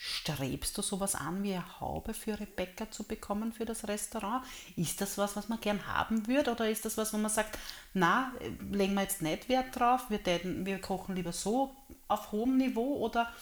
Strebst 0.00 0.78
du 0.78 0.82
sowas 0.82 1.16
an, 1.16 1.42
wie 1.42 1.54
eine 1.54 1.80
Haube 1.80 2.14
für 2.14 2.38
Rebecca 2.38 2.88
zu 2.88 3.02
bekommen 3.02 3.52
für 3.52 3.64
das 3.64 3.88
Restaurant? 3.88 4.44
Ist 4.76 5.00
das 5.00 5.18
was, 5.18 5.34
was 5.34 5.48
man 5.48 5.60
gern 5.60 5.86
haben 5.88 6.28
würde 6.28 6.52
oder 6.52 6.70
ist 6.70 6.84
das 6.84 6.96
was, 6.96 7.12
wo 7.12 7.18
man 7.18 7.30
sagt, 7.30 7.58
na, 7.94 8.30
legen 8.70 8.94
wir 8.94 9.02
jetzt 9.02 9.22
nicht 9.22 9.48
Wert 9.48 9.74
drauf, 9.74 10.08
wir, 10.08 10.22
täten, 10.22 10.64
wir 10.66 10.80
kochen 10.80 11.16
lieber 11.16 11.32
so 11.32 11.74
auf 12.06 12.30
hohem 12.30 12.58
Niveau 12.58 12.98
oder 12.98 13.32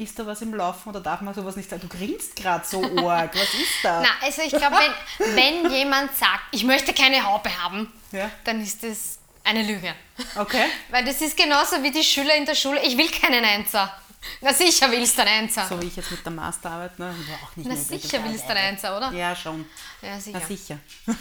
ist 0.00 0.18
da 0.18 0.26
was 0.26 0.40
im 0.42 0.54
Laufen 0.54 0.88
oder 0.88 1.00
darf 1.00 1.20
man 1.20 1.34
sowas 1.34 1.56
nicht 1.56 1.68
sagen? 1.68 1.82
Du 1.82 1.88
grinst 1.88 2.34
gerade 2.34 2.66
so 2.66 2.82
arg, 3.08 3.34
was 3.34 3.54
ist 3.54 3.82
da? 3.82 4.00
Na, 4.00 4.08
also 4.26 4.42
ich 4.42 4.50
glaube, 4.50 4.76
wenn, 5.18 5.36
wenn 5.36 5.72
jemand 5.72 6.16
sagt, 6.16 6.44
ich 6.52 6.64
möchte 6.64 6.92
keine 6.94 7.24
Haube 7.24 7.50
haben, 7.62 7.92
ja? 8.12 8.30
dann 8.44 8.62
ist 8.62 8.82
das 8.82 9.18
eine 9.44 9.62
Lüge. 9.62 9.94
Okay. 10.36 10.66
Weil 10.90 11.04
das 11.04 11.20
ist 11.20 11.36
genauso 11.36 11.82
wie 11.82 11.90
die 11.90 12.02
Schüler 12.02 12.34
in 12.34 12.46
der 12.46 12.54
Schule. 12.54 12.82
Ich 12.84 12.96
will 12.96 13.10
keinen 13.10 13.44
Einser. 13.44 13.94
Na 14.40 14.52
sicher 14.52 14.90
willst 14.90 15.16
du 15.16 15.22
einen 15.22 15.44
Einser. 15.44 15.66
So 15.66 15.80
wie 15.80 15.86
ich 15.86 15.96
jetzt 15.96 16.10
mit 16.10 16.24
der 16.24 16.32
Masterarbeit, 16.32 16.98
ne? 16.98 17.14
Auch 17.42 17.56
nicht 17.56 17.68
Na 17.68 17.76
sicher 17.76 18.22
willst 18.24 18.44
du 18.44 18.50
einen 18.50 18.74
Einser, 18.74 18.96
oder? 18.96 19.12
Ja, 19.12 19.34
schon. 19.34 19.66
Ja, 20.02 20.18
sicher. 20.20 20.40
Na 20.40 20.46
sicher. 20.46 20.78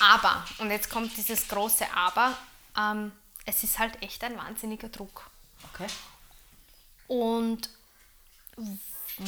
aber, 0.00 0.44
und 0.58 0.70
jetzt 0.70 0.90
kommt 0.90 1.16
dieses 1.16 1.48
große 1.48 1.86
Aber, 1.94 2.36
ähm, 2.78 3.12
es 3.46 3.64
ist 3.64 3.78
halt 3.78 4.00
echt 4.02 4.22
ein 4.22 4.36
wahnsinniger 4.36 4.88
Druck. 4.88 5.28
Okay. 5.72 5.86
Und 7.08 7.68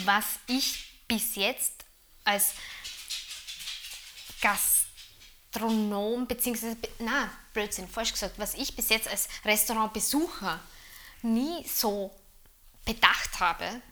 was 0.05 0.39
ich 0.47 1.05
bis 1.09 1.35
jetzt 1.37 1.85
als 2.25 2.55
Gast 4.41 4.83
Gastronom, 5.53 6.27
beziehungsweise, 6.27 6.77
na, 6.99 7.31
Blödsinn, 7.53 7.87
falsch 7.87 8.13
gesagt, 8.13 8.39
was 8.39 8.55
ich 8.55 8.75
bis 8.75 8.89
jetzt 8.89 9.09
als 9.09 9.29
Restaurantbesucher 9.45 10.59
nie 11.23 11.67
so 11.67 12.11
bedacht 12.85 13.39
habe, 13.39 13.83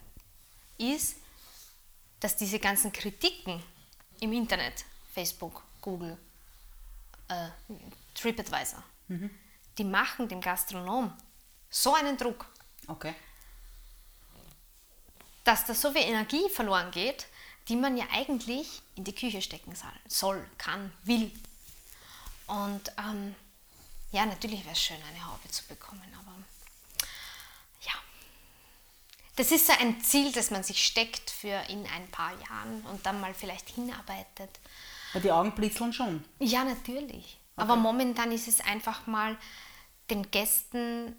ist, 0.78 1.16
dass 2.18 2.36
diese 2.36 2.58
ganzen 2.58 2.92
Kritiken 2.92 3.62
im 4.20 4.32
Internet, 4.32 4.84
Facebook, 5.14 5.62
Google, 5.80 6.16
äh, 7.28 7.48
TripAdvisor, 8.14 8.82
mhm. 9.08 9.30
die 9.76 9.84
machen 9.84 10.28
dem 10.28 10.40
Gastronom 10.40 11.12
so 11.68 11.94
einen 11.94 12.16
Druck, 12.16 12.46
okay. 12.88 13.14
Dass 15.44 15.66
da 15.66 15.74
so 15.74 15.92
viel 15.92 16.02
Energie 16.02 16.48
verloren 16.48 16.90
geht, 16.90 17.26
die 17.68 17.76
man 17.76 17.96
ja 17.96 18.04
eigentlich 18.12 18.82
in 18.96 19.04
die 19.04 19.14
Küche 19.14 19.42
stecken 19.42 19.74
soll, 20.08 20.44
kann, 20.58 20.92
will. 21.04 21.30
Und 22.46 22.92
ähm, 22.98 23.34
ja, 24.10 24.26
natürlich 24.26 24.64
wäre 24.64 24.72
es 24.72 24.82
schön, 24.82 24.96
eine 25.08 25.24
Haube 25.24 25.48
zu 25.50 25.64
bekommen, 25.66 26.02
aber 26.18 26.32
ja. 27.82 27.92
Das 29.36 29.52
ist 29.52 29.68
so 29.68 29.72
ein 29.78 30.00
Ziel, 30.02 30.32
das 30.32 30.50
man 30.50 30.64
sich 30.64 30.84
steckt 30.84 31.30
für 31.30 31.62
in 31.68 31.86
ein 31.86 32.10
paar 32.10 32.32
Jahren 32.32 32.82
und 32.90 33.06
dann 33.06 33.20
mal 33.20 33.34
vielleicht 33.34 33.68
hinarbeitet. 33.68 34.50
Ja, 35.14 35.20
die 35.20 35.30
Augen 35.30 35.54
blitzeln 35.54 35.92
schon. 35.92 36.24
Ja, 36.40 36.64
natürlich. 36.64 37.38
Okay. 37.54 37.62
Aber 37.62 37.76
momentan 37.76 38.32
ist 38.32 38.48
es 38.48 38.60
einfach 38.60 39.06
mal 39.06 39.36
den 40.10 40.30
Gästen 40.30 41.16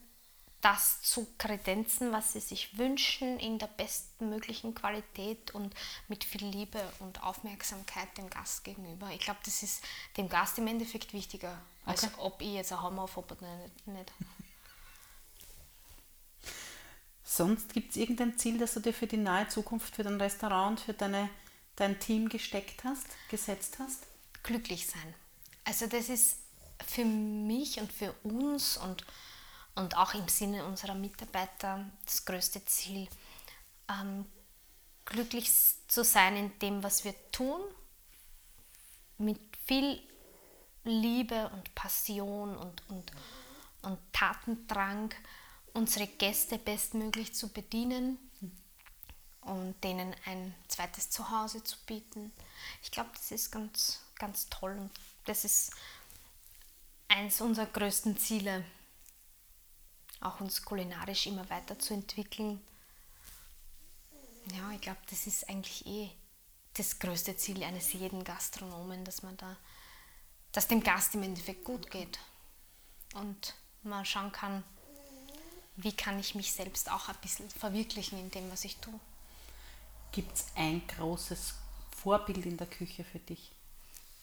das 0.62 1.02
zu 1.02 1.28
kredenzen, 1.38 2.12
was 2.12 2.34
sie 2.34 2.40
sich 2.40 2.78
wünschen, 2.78 3.40
in 3.40 3.58
der 3.58 3.68
bestmöglichen 3.68 4.76
Qualität 4.76 5.52
und 5.52 5.74
mit 6.08 6.24
viel 6.24 6.46
Liebe 6.46 6.82
und 7.00 7.24
Aufmerksamkeit 7.24 8.16
dem 8.18 8.30
Gast 8.30 8.64
gegenüber. 8.64 9.10
Ich 9.12 9.20
glaube, 9.22 9.40
das 9.44 9.64
ist 9.64 9.84
dem 10.18 10.30
Gast 10.30 10.58
im 10.60 10.68
Endeffekt 10.68 11.14
wichtiger, 11.14 11.60
als 11.86 12.04
okay. 12.04 12.14
ob 12.18 12.42
ich 12.42 12.54
jetzt 12.54 12.72
ein 12.72 12.82
Hammer 12.82 13.04
aufhabe 13.04 13.36
oder 13.36 13.70
nicht. 13.86 14.12
Sonst 17.24 17.74
gibt 17.74 17.92
es 17.92 17.98
irgendein 17.98 18.38
Ziel, 18.38 18.58
das 18.58 18.74
du 18.74 18.82
dir 18.82 18.94
für 18.94 19.08
die 19.08 19.18
nahe 19.18 19.48
Zukunft, 19.48 19.96
für 19.96 20.04
dein 20.04 20.20
Restaurant, 20.20 20.80
für 20.80 20.94
deine, 20.94 21.30
dein 21.78 22.00
Team 22.00 22.30
gesteckt 22.30 22.84
hast, 22.84 23.06
gesetzt 23.30 23.78
hast? 23.80 24.06
Glücklich 24.44 24.88
sein. 24.88 25.14
Also 25.64 25.88
das 25.88 26.10
ist 26.10 26.40
für 26.86 27.06
mich 27.06 27.80
und 27.80 27.92
für 27.92 28.12
uns 28.24 28.78
und 28.78 29.06
und 29.76 29.98
auch 29.98 30.14
im 30.14 30.28
Sinne 30.28 30.66
unserer 30.66 30.96
Mitarbeiter 30.96 31.90
das 32.06 32.26
größte 32.26 32.64
Ziel, 32.66 33.08
ähm, 33.90 34.26
glücklich 35.06 35.52
zu 35.88 36.04
sein 36.04 36.36
in 36.36 36.60
dem, 36.60 36.84
was 36.84 37.04
wir 37.04 37.14
tun, 37.32 37.62
mit 39.18 39.40
viel 39.66 40.02
Liebe 40.84 41.50
und 41.50 41.74
Passion 41.76 42.56
und, 42.58 42.90
und, 42.90 43.12
und 43.84 44.00
Tatendrang 44.14 45.14
unsere 45.74 46.08
Gäste 46.08 46.58
bestmöglich 46.58 47.34
zu 47.34 47.50
bedienen 47.50 48.18
und 49.42 49.82
denen 49.84 50.16
ein 50.26 50.54
zweites 50.68 51.10
Zuhause 51.10 51.64
zu 51.64 51.78
bieten. 51.86 52.32
Ich 52.84 52.92
glaube, 52.92 53.10
das 53.14 53.32
ist 53.32 53.52
ganz, 53.52 54.02
ganz 54.16 54.50
toll 54.50 54.78
und 54.78 54.92
das 55.26 55.46
ist 55.46 55.72
eines 57.08 57.42
unserer 57.42 57.68
größten 57.68 58.18
Ziele 58.18 58.64
auch 60.22 60.40
uns 60.40 60.64
kulinarisch 60.64 61.28
immer 61.28 61.50
weiterzuentwickeln. 61.50 62.62
Ja, 64.56 64.72
ich 64.72 64.82
glaube, 64.82 65.00
das 65.10 65.28
ist 65.28 65.48
eigentlich 65.50 65.86
eh 65.86 66.10
das 66.76 67.00
größte 67.00 67.36
Ziel 67.38 67.64
eines 67.64 67.94
jeden 67.94 68.24
Gastronomen, 68.24 69.04
dass 69.04 69.24
man 69.24 69.38
da, 69.38 69.58
dass 70.52 70.68
dem 70.68 70.84
Gast 70.84 71.16
im 71.16 71.24
Endeffekt 71.24 71.64
gut 71.64 71.92
geht 71.92 72.20
und 73.14 73.56
man 73.84 74.06
schauen 74.06 74.32
kann, 74.32 74.64
wie 75.76 75.96
kann 75.96 76.20
ich 76.20 76.36
mich 76.36 76.52
selbst 76.54 76.92
auch 76.92 77.10
ein 77.10 77.16
bisschen 77.22 77.50
verwirklichen 77.50 78.20
in 78.20 78.32
dem, 78.32 78.52
was 78.52 78.66
ich 78.66 78.78
tue. 78.78 79.00
Gibt 80.12 80.36
es 80.36 80.46
ein 80.56 80.86
großes 80.88 81.56
Vorbild 82.02 82.46
in 82.46 82.58
der 82.58 82.68
Küche 82.68 83.04
für 83.04 83.20
dich? 83.20 83.52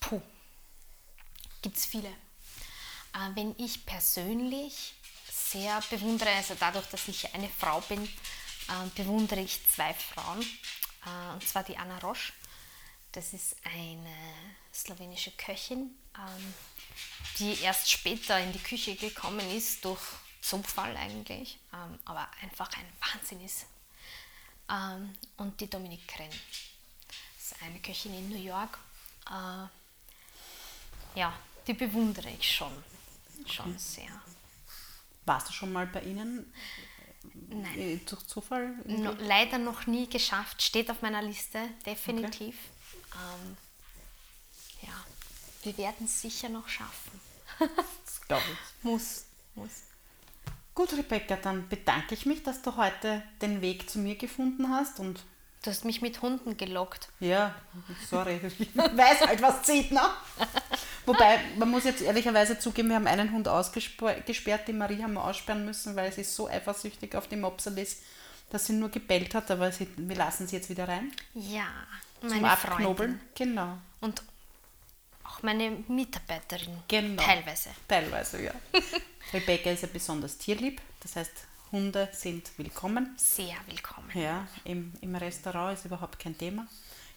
Puh, 0.01 0.21
gibt 1.63 1.77
es 1.77 1.87
viele. 1.87 2.09
Äh, 3.15 3.35
wenn 3.35 3.55
ich 3.59 3.87
persönlich 3.87 4.95
sehr 5.51 5.81
bewundere, 5.91 6.31
also 6.31 6.55
dadurch, 6.59 6.87
dass 6.87 7.09
ich 7.09 7.33
eine 7.35 7.49
Frau 7.49 7.81
bin, 7.83 8.05
äh, 8.05 8.89
bewundere 8.95 9.41
ich 9.41 9.61
zwei 9.75 9.95
Frauen, 9.95 10.41
äh, 10.43 11.33
und 11.33 11.47
zwar 11.47 11.65
die 11.65 11.77
Anna 11.77 11.99
Roche. 11.99 12.33
Das 13.13 13.33
ist 13.33 13.57
eine 13.65 14.15
slowenische 14.75 15.31
Köchin, 15.33 15.91
ähm, 16.17 16.55
die 17.39 17.61
erst 17.63 17.91
später 17.91 18.39
in 18.39 18.53
die 18.53 18.59
Küche 18.59 18.95
gekommen 18.97 19.49
ist, 19.51 19.85
durch 19.85 20.01
Zufall 20.41 20.97
eigentlich, 20.97 21.59
ähm, 21.73 21.99
aber 22.05 22.29
einfach 22.43 22.71
ein 22.77 22.87
Wahnsinn 23.01 23.45
ist. 23.45 23.67
Ähm, 24.71 25.15
und 25.39 25.61
die 25.61 25.69
Dominique 25.69 26.07
Krenn. 26.07 26.31
Das 26.31 27.53
ist 27.53 27.63
eine 27.63 27.81
Köchin 27.81 28.15
in 28.15 28.29
New 28.29 28.43
York. 28.43 28.79
Äh, 29.27 29.67
ja, 31.19 31.33
die 31.67 31.73
bewundere 31.75 32.29
ich 32.31 32.57
schon, 32.57 32.85
schon 33.47 33.79
sehr. 33.79 34.11
Warst 35.29 35.49
du 35.51 35.53
schon 35.53 35.73
mal 35.73 35.87
bei 35.87 36.01
Ihnen? 36.01 36.51
Nein. 37.51 37.79
Äh, 37.79 37.97
Durch 37.99 38.27
Zufall? 38.27 38.75
No, 38.87 39.13
leider 39.21 39.59
noch 39.59 39.87
nie 39.87 40.09
geschafft, 40.09 40.63
steht 40.63 40.91
auf 40.91 41.03
meiner 41.03 41.21
Liste, 41.21 41.61
definitiv. 41.85 42.57
Ähm, 43.13 43.57
ja, 44.83 44.95
wir 45.65 45.77
werden 45.77 46.07
es 46.07 46.23
sicher 46.23 46.49
noch 46.49 46.67
schaffen. 46.69 47.21
Das 47.59 48.21
glaube 48.27 48.45
ich. 48.51 48.59
Muss, 48.85 49.25
muss. 49.55 49.83
Gut, 50.75 50.93
Rebecca, 50.95 51.37
dann 51.37 51.69
bedanke 51.69 52.15
ich 52.15 52.25
mich, 52.25 52.43
dass 52.43 52.63
du 52.63 52.77
heute 52.77 53.23
den 53.43 53.61
Weg 53.61 53.91
zu 53.91 53.99
mir 53.99 54.17
gefunden 54.17 54.71
hast 54.71 54.99
und 54.99 55.21
Du 55.63 55.71
hast 55.71 55.85
mich 55.85 56.01
mit 56.01 56.23
Hunden 56.23 56.57
gelockt. 56.57 57.09
ja, 57.19 57.53
sorry, 58.09 58.41
ich 58.59 58.77
weiß 58.77 59.27
halt, 59.27 59.43
was 59.43 59.63
zieht, 59.65 59.91
ne? 59.91 60.01
Wobei, 61.09 61.41
man 61.57 61.71
muss 61.71 61.85
jetzt 61.85 62.03
ehrlicherweise 62.03 62.59
zugeben, 62.59 62.91
wir 62.91 62.97
haben 62.97 63.07
einen 63.07 63.33
Hund 63.33 63.49
ausgesperrt, 63.49 64.69
die 64.69 64.73
Marie 64.73 65.03
haben 65.03 65.15
wir 65.15 65.25
aussperren 65.25 65.65
müssen, 65.65 65.97
weil 65.97 66.13
sie 66.13 66.23
so 66.23 66.49
eifersüchtig 66.49 67.17
auf 67.17 67.29
die 67.29 67.37
Mopsel 67.37 67.79
ist, 67.79 68.03
dass 68.51 68.67
sie 68.67 68.75
nur 68.75 68.91
gebellt 68.91 69.35
hat, 69.35 69.51
aber 69.51 69.73
sie, 69.73 69.89
wir 69.97 70.17
lassen 70.17 70.47
sie 70.47 70.57
jetzt 70.57 70.69
wieder 70.69 70.87
rein. 70.87 71.11
Ja, 71.35 71.67
Zum 72.21 72.29
meine 72.29 72.51
Abknobeln. 72.51 73.21
Freundin. 73.35 73.55
Genau. 73.55 73.79
Und 74.01 74.23
auch 75.25 75.43
meine 75.43 75.71
Mitarbeiterin. 75.89 76.77
Genau. 76.89 77.23
Teilweise. 77.23 77.71
Teilweise, 77.89 78.43
ja. 78.43 78.53
Rebecca 79.33 79.71
ist 79.71 79.83
ja 79.83 79.89
besonders 79.91 80.37
tierlieb, 80.37 80.81
das 81.01 81.17
heißt, 81.17 81.33
Hunde 81.73 82.09
sind 82.13 82.51
willkommen. 82.59 83.15
Sehr 83.17 83.57
willkommen. 83.67 84.11
Ja, 84.15 84.47
im, 84.65 84.93
im 85.01 85.15
Restaurant 85.17 85.79
ist 85.79 85.85
überhaupt 85.85 86.19
kein 86.19 86.37
Thema. 86.37 86.67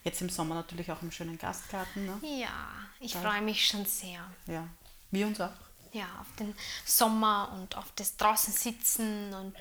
Jetzt 0.03 0.21
im 0.21 0.29
Sommer 0.29 0.55
natürlich 0.55 0.91
auch 0.91 1.01
im 1.01 1.11
schönen 1.11 1.37
Gastgarten. 1.37 2.05
Ne? 2.05 2.19
Ja, 2.41 2.69
ich 2.99 3.13
freue 3.13 3.41
mich 3.41 3.67
schon 3.67 3.85
sehr. 3.85 4.19
Ja, 4.47 4.67
wir 5.11 5.27
uns 5.27 5.39
auch. 5.39 5.51
Ja, 5.93 6.05
auf 6.19 6.27
den 6.39 6.55
Sommer 6.85 7.51
und 7.53 7.75
auf 7.77 7.91
das 7.95 8.15
draußen 8.17 8.53
sitzen 8.53 9.33
und 9.33 9.55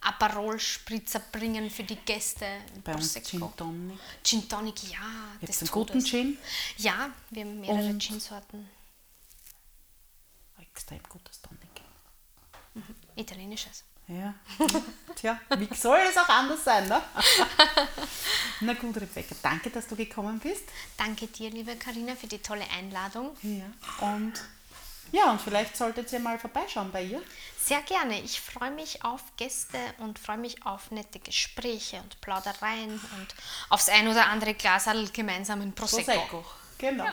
Aperol-Spritzer 0.00 1.20
bringen 1.30 1.68
für 1.70 1.82
die 1.84 1.96
Gäste. 1.96 2.46
Bei 2.84 2.94
uns 2.94 3.12
Prosecco. 3.12 3.28
Gin 3.38 3.56
Tonic. 3.56 3.98
Gin 4.24 4.48
Tonic, 4.48 4.82
ja. 4.90 4.98
Jetzt 5.40 5.60
des 5.60 5.62
einen 5.62 5.70
guten 5.72 6.04
Gin. 6.04 6.38
Ja, 6.78 7.10
wir 7.30 7.44
haben 7.44 7.60
mehrere 7.60 7.86
Und- 7.90 8.00
Gin-Sorten. 8.02 8.68
Extrem 10.58 11.02
gutes 11.08 11.40
Tonic. 11.42 11.60
Italienisches. 13.16 13.84
Ja. 14.08 14.34
Tja, 15.14 15.38
wie 15.56 15.74
soll 15.74 16.00
es 16.08 16.16
auch 16.16 16.28
anders 16.28 16.64
sein, 16.64 16.88
ne? 16.88 17.00
Na 18.60 18.74
gut, 18.74 18.96
Rebecca, 18.96 19.34
danke, 19.42 19.70
dass 19.70 19.86
du 19.86 19.96
gekommen 19.96 20.38
bist. 20.38 20.64
Danke 20.96 21.26
dir, 21.28 21.50
liebe 21.50 21.76
Karina, 21.76 22.14
für 22.16 22.26
die 22.26 22.38
tolle 22.38 22.64
Einladung. 22.76 23.36
Ja. 23.42 23.64
Und 24.06 24.34
ja, 25.12 25.30
und 25.30 25.42
vielleicht 25.42 25.76
solltet 25.76 26.10
ihr 26.12 26.20
mal 26.20 26.38
vorbeischauen 26.38 26.90
bei 26.90 27.04
ihr. 27.04 27.20
Sehr 27.62 27.82
gerne. 27.82 28.18
Ich 28.22 28.40
freue 28.40 28.70
mich 28.70 29.04
auf 29.04 29.20
Gäste 29.36 29.78
und 29.98 30.18
freue 30.18 30.38
mich 30.38 30.64
auf 30.64 30.90
nette 30.90 31.18
Gespräche 31.18 32.00
und 32.00 32.18
Plaudereien 32.22 32.92
und 32.92 33.34
aufs 33.68 33.90
ein 33.90 34.08
oder 34.08 34.28
andere 34.28 34.54
Glasal 34.54 35.06
gemeinsamen 35.08 35.74
Prosecco. 35.74 36.12
Prosecco. 36.12 36.44
Genau. 36.78 37.04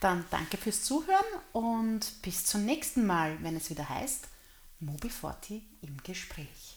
Dann 0.00 0.26
danke 0.30 0.58
fürs 0.58 0.84
Zuhören 0.84 1.24
und 1.52 2.22
bis 2.22 2.44
zum 2.44 2.66
nächsten 2.66 3.06
Mal, 3.06 3.42
wenn 3.42 3.56
es 3.56 3.70
wieder 3.70 3.88
heißt 3.88 4.28
Mobi 4.84 5.08
Forti 5.08 5.62
im 5.80 5.96
Gespräch. 6.02 6.76